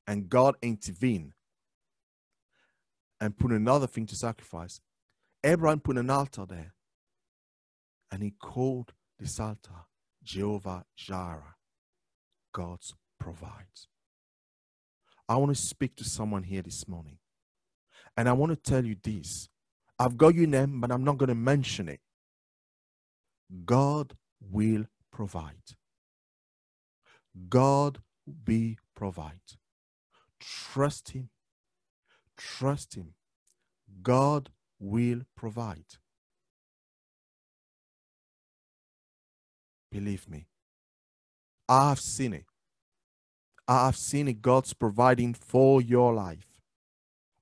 and 0.05 0.29
God 0.29 0.55
intervened 0.61 1.33
and 3.21 3.37
put 3.37 3.51
another 3.51 3.87
thing 3.87 4.05
to 4.07 4.15
sacrifice, 4.15 4.81
Abraham 5.43 5.79
put 5.79 5.97
an 5.97 6.09
altar 6.09 6.45
there 6.45 6.73
and 8.11 8.21
he 8.21 8.31
called 8.31 8.93
this 9.19 9.39
altar 9.39 9.87
Jehovah 10.23 10.85
Jireh, 10.95 11.55
God's 12.53 12.93
provides. 13.19 13.87
I 15.27 15.37
want 15.37 15.55
to 15.55 15.61
speak 15.61 15.95
to 15.97 16.03
someone 16.03 16.43
here 16.43 16.61
this 16.61 16.87
morning. 16.87 17.17
And 18.17 18.29
I 18.29 18.33
want 18.33 18.51
to 18.51 18.71
tell 18.71 18.85
you 18.85 18.95
this. 19.01 19.49
I've 19.97 20.17
got 20.17 20.35
your 20.35 20.47
name, 20.47 20.81
but 20.81 20.91
I'm 20.91 21.03
not 21.03 21.17
going 21.17 21.29
to 21.29 21.35
mention 21.35 21.87
it. 21.87 22.01
God 23.65 24.15
will 24.41 24.85
provide. 25.11 25.75
God 27.49 27.99
will 28.47 28.75
provide. 28.95 29.39
Trust 30.39 31.11
Him. 31.11 31.29
Trust 32.37 32.95
Him. 32.95 33.13
God 34.01 34.49
will 34.79 35.21
provide. 35.35 35.85
Believe 39.91 40.27
me, 40.27 40.47
I 41.69 41.89
have 41.89 41.99
seen 41.99 42.33
it. 42.33 42.45
I 43.73 43.85
have 43.85 43.97
seen 43.97 44.37
God's 44.39 44.71
providing 44.73 45.33
for 45.33 45.81
your 45.81 46.13
life. 46.13 46.45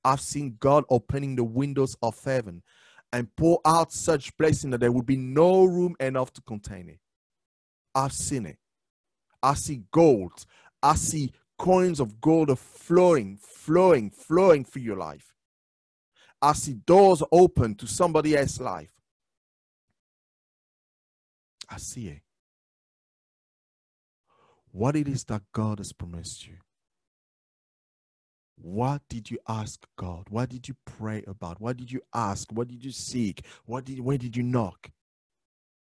I've 0.06 0.22
seen 0.22 0.56
God 0.62 0.86
opening 0.90 1.36
the 1.36 1.44
windows 1.44 1.98
of 2.02 2.24
heaven 2.24 2.64
and 3.12 3.36
pour 3.36 3.60
out 3.66 3.92
such 3.92 4.38
blessing 4.38 4.70
that 4.70 4.80
there 4.80 4.94
would 4.94 5.06
be 5.06 5.18
no 5.18 5.66
room 5.66 5.94
enough 6.00 6.32
to 6.34 6.42
contain 6.42 6.88
it. 6.88 7.00
I've 7.94 8.14
seen 8.14 8.46
it. 8.46 8.60
I 9.44 9.56
see 9.56 9.82
gold. 9.92 10.46
I 10.82 10.96
see 10.96 11.34
coins 11.58 12.00
of 12.00 12.22
gold 12.22 12.58
flowing, 12.58 13.38
flowing, 13.38 14.10
flowing 14.10 14.64
through 14.64 14.84
your 14.84 14.98
life. 14.98 15.34
I 16.42 16.54
see 16.54 16.76
doors 16.76 17.22
open 17.34 17.76
to 17.76 17.88
somebody 17.88 18.38
else's 18.38 18.62
life. 18.62 18.94
I 21.70 21.76
see 21.78 22.08
it. 22.08 22.22
What 24.72 24.96
it 24.96 25.08
is 25.08 25.26
that 25.26 25.44
God 25.54 25.80
has 25.80 25.92
promised 25.94 26.48
you. 26.48 26.56
What 28.56 29.02
did 29.10 29.32
you 29.32 29.40
ask 29.48 29.86
God? 29.98 30.28
What 30.30 30.50
did 30.50 30.68
you 30.68 30.76
pray 30.86 31.24
about? 31.28 31.60
What 31.60 31.78
did 31.78 31.92
you 31.92 32.02
ask? 32.14 32.52
What 32.52 32.68
did 32.68 32.86
you 32.86 32.92
seek? 32.92 33.44
What 33.66 33.86
did 33.86 34.00
where 34.00 34.18
did 34.18 34.38
you 34.38 34.44
knock? 34.44 34.92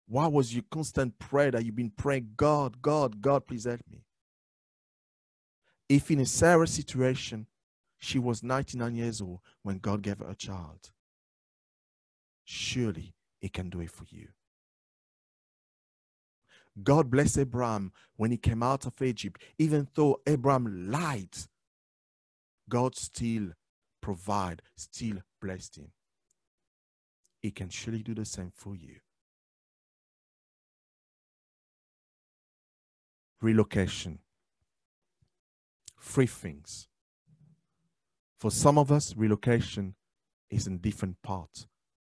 What 0.08 0.34
was 0.34 0.54
your 0.54 0.64
constant 0.72 1.18
prayer 1.20 1.52
that 1.52 1.64
you've 1.64 1.76
been 1.76 1.92
praying? 1.92 2.32
God, 2.38 2.82
God, 2.82 3.22
God, 3.22 3.48
please 3.48 3.66
help 3.66 3.82
me. 3.90 4.04
If 5.88 6.10
in 6.12 6.20
a 6.20 6.26
Sarah 6.26 6.68
situation, 6.68 7.48
she 7.98 8.20
was 8.20 8.44
99 8.44 8.96
years 8.96 9.22
old 9.22 9.40
when 9.64 9.78
God 9.78 10.02
gave 10.02 10.20
her 10.20 10.30
a 10.30 10.36
child, 10.36 10.92
surely 12.44 13.14
He 13.40 13.50
can 13.50 13.70
do 13.70 13.80
it 13.80 13.92
for 13.92 14.06
you. 14.10 14.30
God 16.84 17.10
bless 17.10 17.38
Abraham 17.38 17.92
when 18.18 18.32
he 18.32 18.38
came 18.38 18.62
out 18.62 18.86
of 18.86 19.02
Egypt, 19.02 19.42
even 19.58 19.88
though 19.96 20.20
Abraham 20.28 20.92
lied 20.92 21.36
God 22.70 22.96
still 22.96 23.50
provide, 24.02 24.62
still 24.76 25.18
blessed 25.42 25.78
him. 25.78 25.92
He 27.42 27.52
can 27.52 27.70
surely 27.70 28.02
do 28.02 28.16
the 28.16 28.26
same 28.26 28.52
for 28.56 28.76
you. 28.76 28.98
Relocation. 33.42 34.20
Three 36.02 36.26
things. 36.26 36.88
For 38.40 38.52
some 38.52 38.78
of 38.78 38.92
us, 38.92 39.16
relocation 39.16 39.96
is 40.50 40.68
in 40.68 40.80
different 40.80 41.22
parts 41.22 41.68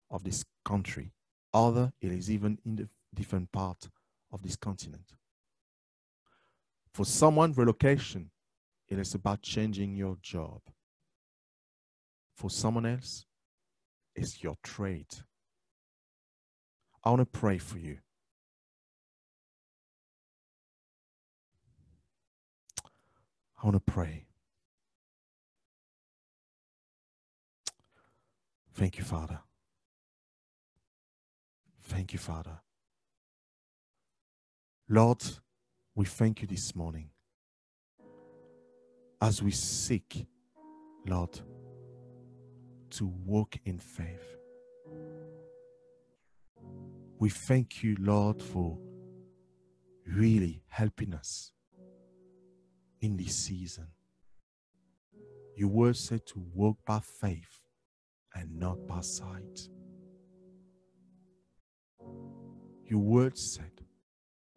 of 0.09 0.23
this 0.23 0.43
country. 0.65 1.11
Other, 1.53 1.93
it 2.01 2.11
is 2.11 2.29
even 2.29 2.59
in 2.65 2.75
the 2.75 2.89
different 3.13 3.51
part 3.51 3.89
of 4.31 4.41
this 4.43 4.55
continent. 4.55 5.13
For 6.93 7.05
someone, 7.05 7.53
relocation 7.53 8.31
it 8.87 8.99
is 8.99 9.13
about 9.13 9.41
changing 9.41 9.95
your 9.95 10.17
job. 10.21 10.61
For 12.35 12.49
someone 12.49 12.85
else, 12.85 13.25
it's 14.15 14.43
your 14.43 14.55
trade. 14.63 15.13
I 17.03 17.09
want 17.09 17.21
to 17.21 17.39
pray 17.39 17.57
for 17.57 17.77
you. 17.77 17.97
I 23.61 23.65
want 23.65 23.75
to 23.75 23.91
pray. 23.91 24.25
Thank 28.73 28.99
you, 28.99 29.03
Father. 29.03 29.39
Thank 31.81 32.13
you, 32.13 32.19
Father. 32.19 32.59
Lord, 34.89 35.21
we 35.95 36.05
thank 36.05 36.41
you 36.41 36.47
this 36.47 36.73
morning 36.73 37.09
as 39.21 39.43
we 39.43 39.51
seek, 39.51 40.27
Lord, 41.05 41.37
to 42.91 43.05
walk 43.05 43.57
in 43.65 43.79
faith. 43.79 44.37
We 47.19 47.27
thank 47.27 47.83
you, 47.83 47.97
Lord, 47.99 48.41
for 48.41 48.77
really 50.05 50.63
helping 50.69 51.13
us 51.13 51.51
in 53.01 53.17
this 53.17 53.35
season. 53.35 53.87
Your 55.57 55.67
word 55.67 55.97
said 55.97 56.25
to 56.27 56.39
walk 56.53 56.77
by 56.85 56.99
faith 56.99 57.59
and 58.33 58.57
not 58.57 58.87
by 58.87 59.01
sight. 59.01 59.67
Your 62.85 63.01
word 63.01 63.37
said 63.37 63.71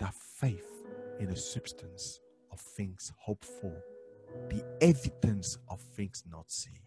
that 0.00 0.14
faith 0.14 0.86
is 1.20 1.28
the 1.28 1.36
substance 1.36 2.20
of 2.50 2.58
things 2.58 3.12
hoped 3.18 3.44
for, 3.44 3.84
the 4.48 4.64
evidence 4.80 5.58
of 5.68 5.80
things 5.80 6.24
not 6.30 6.50
seen. 6.50 6.80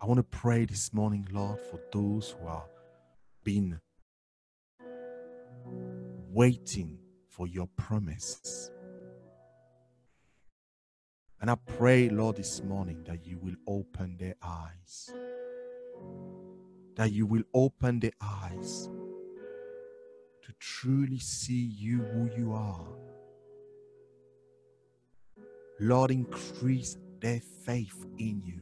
I 0.00 0.06
want 0.06 0.18
to 0.18 0.22
pray 0.22 0.64
this 0.64 0.92
morning, 0.92 1.26
Lord, 1.32 1.58
for 1.58 1.80
those 1.92 2.34
who 2.38 2.46
are 2.46 2.66
been 3.42 3.80
waiting 6.32 6.98
for 7.28 7.46
your 7.46 7.66
promise. 7.76 8.70
And 11.40 11.50
I 11.50 11.54
pray, 11.54 12.08
Lord, 12.08 12.36
this 12.36 12.62
morning 12.62 13.04
that 13.06 13.26
you 13.26 13.38
will 13.38 13.56
open 13.66 14.16
their 14.18 14.34
eyes. 14.42 15.12
That 16.96 17.12
you 17.12 17.26
will 17.26 17.44
open 17.54 18.00
their 18.00 18.16
eyes 18.20 18.88
to 20.42 20.52
truly 20.58 21.18
see 21.18 21.70
you 21.78 22.02
who 22.02 22.30
you 22.36 22.52
are. 22.52 22.86
Lord, 25.78 26.10
increase 26.10 26.96
their 27.20 27.40
faith 27.64 28.06
in 28.18 28.42
you 28.44 28.60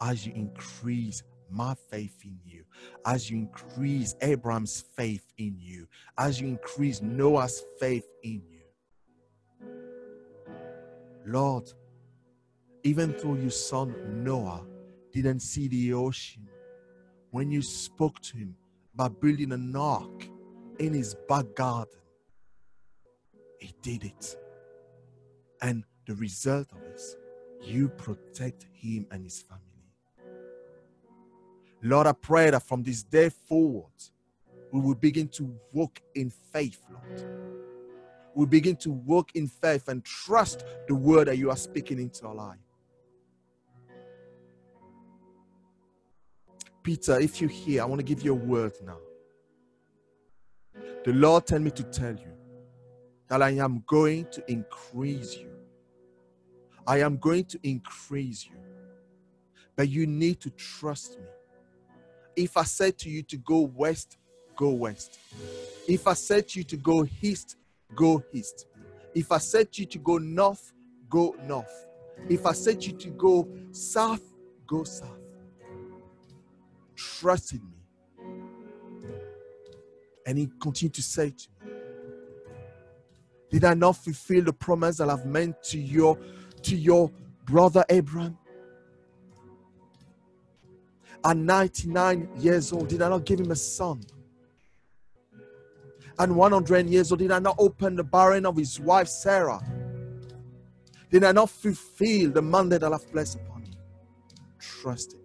as 0.00 0.26
you 0.26 0.32
increase 0.34 1.22
my 1.50 1.74
faith 1.90 2.16
in 2.24 2.38
you, 2.44 2.64
as 3.04 3.30
you 3.30 3.38
increase 3.38 4.14
Abraham's 4.20 4.84
faith 4.96 5.26
in 5.36 5.56
you, 5.58 5.88
as 6.16 6.40
you 6.40 6.48
increase 6.48 7.02
Noah's 7.02 7.64
faith 7.78 8.06
in 8.22 8.42
you. 8.48 8.60
Lord, 11.26 11.70
even 12.82 13.14
though 13.22 13.34
your 13.34 13.50
son 13.50 13.94
Noah 14.24 14.64
didn't 15.12 15.40
see 15.40 15.68
the 15.68 15.92
ocean, 15.92 16.48
when 17.30 17.50
you 17.50 17.62
spoke 17.62 18.20
to 18.20 18.36
him 18.36 18.56
about 18.94 19.20
building 19.20 19.52
an 19.52 19.74
ark 19.76 20.28
in 20.78 20.92
his 20.92 21.14
back 21.28 21.46
garden, 21.54 22.00
he 23.58 23.72
did 23.82 24.04
it. 24.04 24.36
And 25.62 25.84
the 26.06 26.14
result 26.14 26.68
of 26.72 26.80
this, 26.80 27.16
you 27.62 27.88
protect 27.88 28.66
him 28.72 29.06
and 29.10 29.24
his 29.24 29.42
family. 29.42 29.64
Lord, 31.82 32.06
I 32.06 32.12
pray 32.12 32.50
that 32.50 32.62
from 32.62 32.82
this 32.82 33.02
day 33.02 33.30
forward, 33.30 33.92
we 34.72 34.80
will 34.80 34.94
begin 34.94 35.28
to 35.28 35.54
walk 35.72 36.00
in 36.14 36.30
faith, 36.30 36.80
Lord. 36.90 37.24
We 38.34 38.46
begin 38.46 38.76
to 38.76 38.90
walk 38.90 39.30
in 39.34 39.48
faith 39.48 39.88
and 39.88 40.04
trust 40.04 40.64
the 40.88 40.94
word 40.94 41.28
that 41.28 41.36
you 41.38 41.50
are 41.50 41.56
speaking 41.56 41.98
into 41.98 42.26
our 42.26 42.34
life. 42.34 42.58
Peter, 46.82 47.18
if 47.18 47.40
you're 47.40 47.50
here, 47.50 47.82
I 47.82 47.84
want 47.84 48.00
to 48.00 48.04
give 48.04 48.22
you 48.22 48.32
a 48.32 48.34
word 48.34 48.72
now. 48.84 48.98
The 51.04 51.12
Lord 51.12 51.46
tell 51.46 51.58
me 51.58 51.70
to 51.72 51.82
tell 51.84 52.14
you 52.14 52.32
that 53.28 53.42
I 53.42 53.50
am 53.50 53.84
going 53.86 54.26
to 54.32 54.50
increase 54.50 55.36
you. 55.36 55.50
I 56.86 57.00
am 57.00 57.16
going 57.16 57.44
to 57.46 57.60
increase 57.62 58.46
you. 58.46 58.56
But 59.76 59.88
you 59.88 60.06
need 60.06 60.40
to 60.40 60.50
trust 60.50 61.18
me. 61.18 61.24
If 62.36 62.56
I 62.56 62.64
said 62.64 62.98
to 62.98 63.10
you 63.10 63.22
to 63.24 63.36
go 63.36 63.60
west, 63.60 64.18
go 64.56 64.70
west. 64.70 65.18
If 65.86 66.06
I 66.06 66.14
said 66.14 66.48
to 66.48 66.58
you 66.58 66.64
to 66.64 66.76
go 66.76 67.06
east, 67.22 67.56
go 67.94 68.22
east. 68.32 68.66
If 69.14 69.32
I 69.32 69.38
said 69.38 69.72
to 69.72 69.82
you 69.82 69.86
to 69.86 69.98
go 69.98 70.18
north, 70.18 70.72
go 71.08 71.34
north. 71.46 71.86
If 72.28 72.46
I 72.46 72.52
said 72.52 72.80
to 72.82 72.90
you 72.90 72.96
to 72.98 73.10
go 73.10 73.48
south, 73.72 74.22
go 74.66 74.84
south. 74.84 75.19
Trust 77.00 77.52
in 77.52 77.60
me. 77.60 77.78
And 80.26 80.36
he 80.36 80.50
continued 80.60 80.94
to 80.94 81.02
say 81.02 81.30
to 81.30 81.48
me, 81.64 81.72
Did 83.50 83.64
I 83.64 83.74
not 83.74 83.96
fulfill 83.96 84.44
the 84.44 84.52
promise 84.52 84.98
that 84.98 85.08
I've 85.08 85.24
meant 85.24 85.62
to 85.64 85.78
your 85.78 86.18
to 86.62 86.76
your 86.76 87.10
brother 87.46 87.84
Abraham? 87.88 88.36
At 91.24 91.36
99 91.36 92.28
years 92.36 92.72
old, 92.72 92.88
did 92.88 93.02
I 93.02 93.08
not 93.08 93.24
give 93.24 93.40
him 93.40 93.50
a 93.50 93.56
son? 93.56 94.02
And 96.18 96.36
100 96.36 96.88
years 96.88 97.12
old, 97.12 97.18
did 97.20 97.30
I 97.30 97.38
not 97.38 97.56
open 97.58 97.96
the 97.96 98.04
barren 98.04 98.44
of 98.44 98.56
his 98.56 98.78
wife 98.78 99.08
Sarah? 99.08 99.60
Did 101.10 101.24
I 101.24 101.32
not 101.32 101.50
fulfill 101.50 102.30
the 102.30 102.42
mandate 102.42 102.82
that 102.82 102.92
I've 102.92 103.10
placed 103.10 103.36
upon 103.36 103.62
him? 103.62 103.74
Trust 104.58 105.16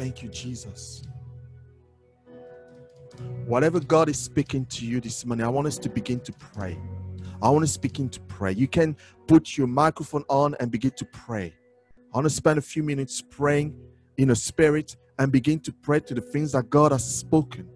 Thank 0.00 0.22
you, 0.22 0.30
Jesus. 0.30 1.02
Whatever 3.44 3.80
God 3.80 4.08
is 4.08 4.18
speaking 4.18 4.64
to 4.64 4.86
you 4.86 4.98
this 4.98 5.26
morning, 5.26 5.44
I 5.44 5.50
want 5.50 5.66
us 5.66 5.76
to 5.76 5.90
begin 5.90 6.20
to 6.20 6.32
pray. 6.32 6.78
I 7.42 7.50
want 7.50 7.64
us 7.64 7.74
to 7.74 7.80
begin 7.80 8.08
to 8.08 8.20
pray. 8.20 8.52
You 8.52 8.66
can 8.66 8.96
put 9.26 9.58
your 9.58 9.66
microphone 9.66 10.24
on 10.30 10.56
and 10.58 10.70
begin 10.70 10.92
to 10.92 11.04
pray. 11.04 11.52
I 12.14 12.16
want 12.16 12.24
to 12.24 12.30
spend 12.30 12.58
a 12.58 12.62
few 12.62 12.82
minutes 12.82 13.22
praying 13.28 13.78
in 14.16 14.30
a 14.30 14.34
spirit 14.34 14.96
and 15.18 15.30
begin 15.30 15.60
to 15.60 15.72
pray 15.82 16.00
to 16.00 16.14
the 16.14 16.22
things 16.22 16.52
that 16.52 16.70
God 16.70 16.92
has 16.92 17.04
spoken. 17.04 17.68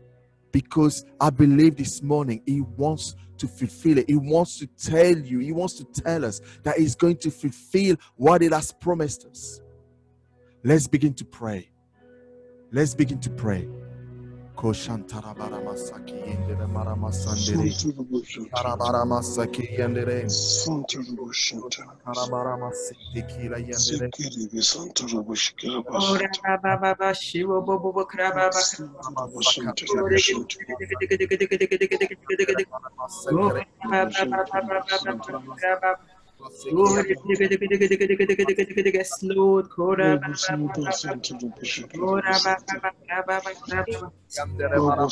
Because 0.50 1.04
I 1.20 1.28
believe 1.28 1.76
this 1.76 2.02
morning 2.02 2.40
He 2.46 2.62
wants 2.62 3.16
to 3.36 3.46
fulfill 3.46 3.98
it. 3.98 4.08
He 4.08 4.16
wants 4.16 4.58
to 4.60 4.66
tell 4.66 5.18
you, 5.18 5.40
He 5.40 5.52
wants 5.52 5.74
to 5.74 5.84
tell 5.84 6.24
us 6.24 6.40
that 6.62 6.78
He's 6.78 6.94
going 6.94 7.18
to 7.18 7.30
fulfill 7.30 7.96
what 8.16 8.40
He 8.40 8.48
has 8.48 8.72
promised 8.72 9.26
us. 9.26 9.60
Let's 10.62 10.86
begin 10.86 11.12
to 11.16 11.26
pray. 11.26 11.68
Let's 12.74 12.92
begin 12.92 13.20
to 13.20 13.30
pray. 13.30 13.68
Koshantara 43.74 44.23
Ora 44.34 45.08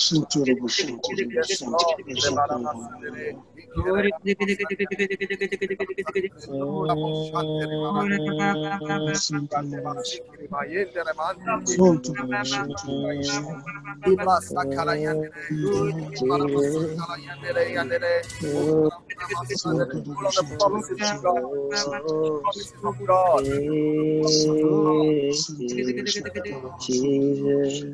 Jesus. 26.81 27.85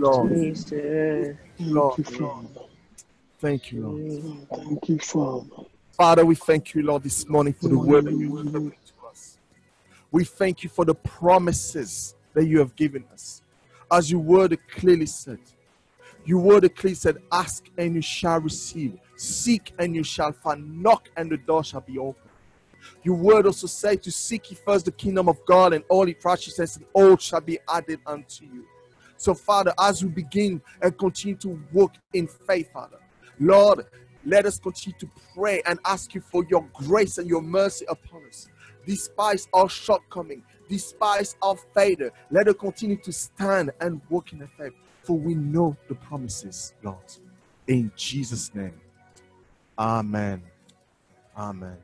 Lord. 2.09 2.68
Thank 3.39 3.71
you, 3.71 3.83
Father. 3.83 3.93
Lord. 3.93 4.47
Thank 4.67 4.89
you, 4.89 4.99
Father. 4.99 5.69
Father, 5.91 6.25
we 6.25 6.35
thank 6.35 6.73
you, 6.73 6.83
Lord, 6.83 7.03
this 7.03 7.27
morning 7.27 7.53
for 7.53 7.69
the 7.69 7.77
word 7.77 8.05
that 8.05 8.13
you 8.13 8.35
have 8.35 8.45
given 8.45 8.71
to 8.71 9.07
us. 9.09 9.37
We 10.11 10.25
thank 10.25 10.63
you 10.63 10.69
for 10.69 10.83
the 10.83 10.95
promises 10.95 12.15
that 12.33 12.45
you 12.45 12.59
have 12.59 12.75
given 12.75 13.05
us. 13.13 13.41
As 13.89 14.11
your 14.11 14.19
word 14.19 14.57
clearly 14.71 15.05
said, 15.05 15.39
your 16.25 16.39
word 16.39 16.69
clearly 16.75 16.95
said, 16.95 17.17
Ask 17.31 17.69
and 17.77 17.95
you 17.95 18.01
shall 18.01 18.41
receive, 18.41 18.99
seek 19.15 19.73
and 19.79 19.95
you 19.95 20.03
shall 20.03 20.33
find, 20.33 20.81
knock 20.83 21.07
and 21.15 21.31
the 21.31 21.37
door 21.37 21.63
shall 21.63 21.81
be 21.81 21.97
open. 21.97 22.29
Your 23.03 23.15
word 23.15 23.45
also 23.45 23.67
said 23.67 24.03
to 24.03 24.11
seek 24.11 24.51
ye 24.51 24.57
first 24.57 24.85
the 24.85 24.91
kingdom 24.91 25.29
of 25.29 25.37
God 25.45 25.73
and 25.73 25.83
all 25.87 26.07
its 26.09 26.23
righteousness 26.25 26.75
and 26.75 26.85
all 26.93 27.15
shall 27.15 27.41
be 27.41 27.57
added 27.69 28.01
unto 28.05 28.43
you. 28.43 28.65
So, 29.15 29.33
Father, 29.33 29.73
as 29.79 30.03
we 30.03 30.09
begin 30.09 30.61
and 30.81 30.97
continue 30.97 31.35
to 31.37 31.59
walk 31.71 31.93
in 32.13 32.27
faith, 32.27 32.71
Father, 32.73 32.99
Lord, 33.39 33.85
let 34.25 34.45
us 34.45 34.59
continue 34.59 34.97
to 34.99 35.09
pray 35.35 35.61
and 35.65 35.79
ask 35.85 36.13
you 36.13 36.21
for 36.21 36.45
your 36.49 36.65
grace 36.73 37.17
and 37.17 37.27
your 37.27 37.41
mercy 37.41 37.85
upon 37.89 38.25
us. 38.27 38.47
Despite 38.85 39.47
our 39.53 39.69
shortcoming, 39.69 40.43
despite 40.67 41.35
our 41.41 41.55
failure, 41.73 42.11
let 42.31 42.47
us 42.47 42.55
continue 42.59 42.97
to 42.97 43.11
stand 43.11 43.71
and 43.81 44.01
walk 44.09 44.33
in 44.33 44.47
faith, 44.57 44.73
for 45.03 45.17
we 45.17 45.35
know 45.35 45.75
the 45.87 45.95
promises, 45.95 46.73
Lord. 46.83 46.97
In 47.67 47.91
Jesus' 47.95 48.53
name. 48.53 48.79
Amen. 49.77 50.43
Amen. 51.37 51.79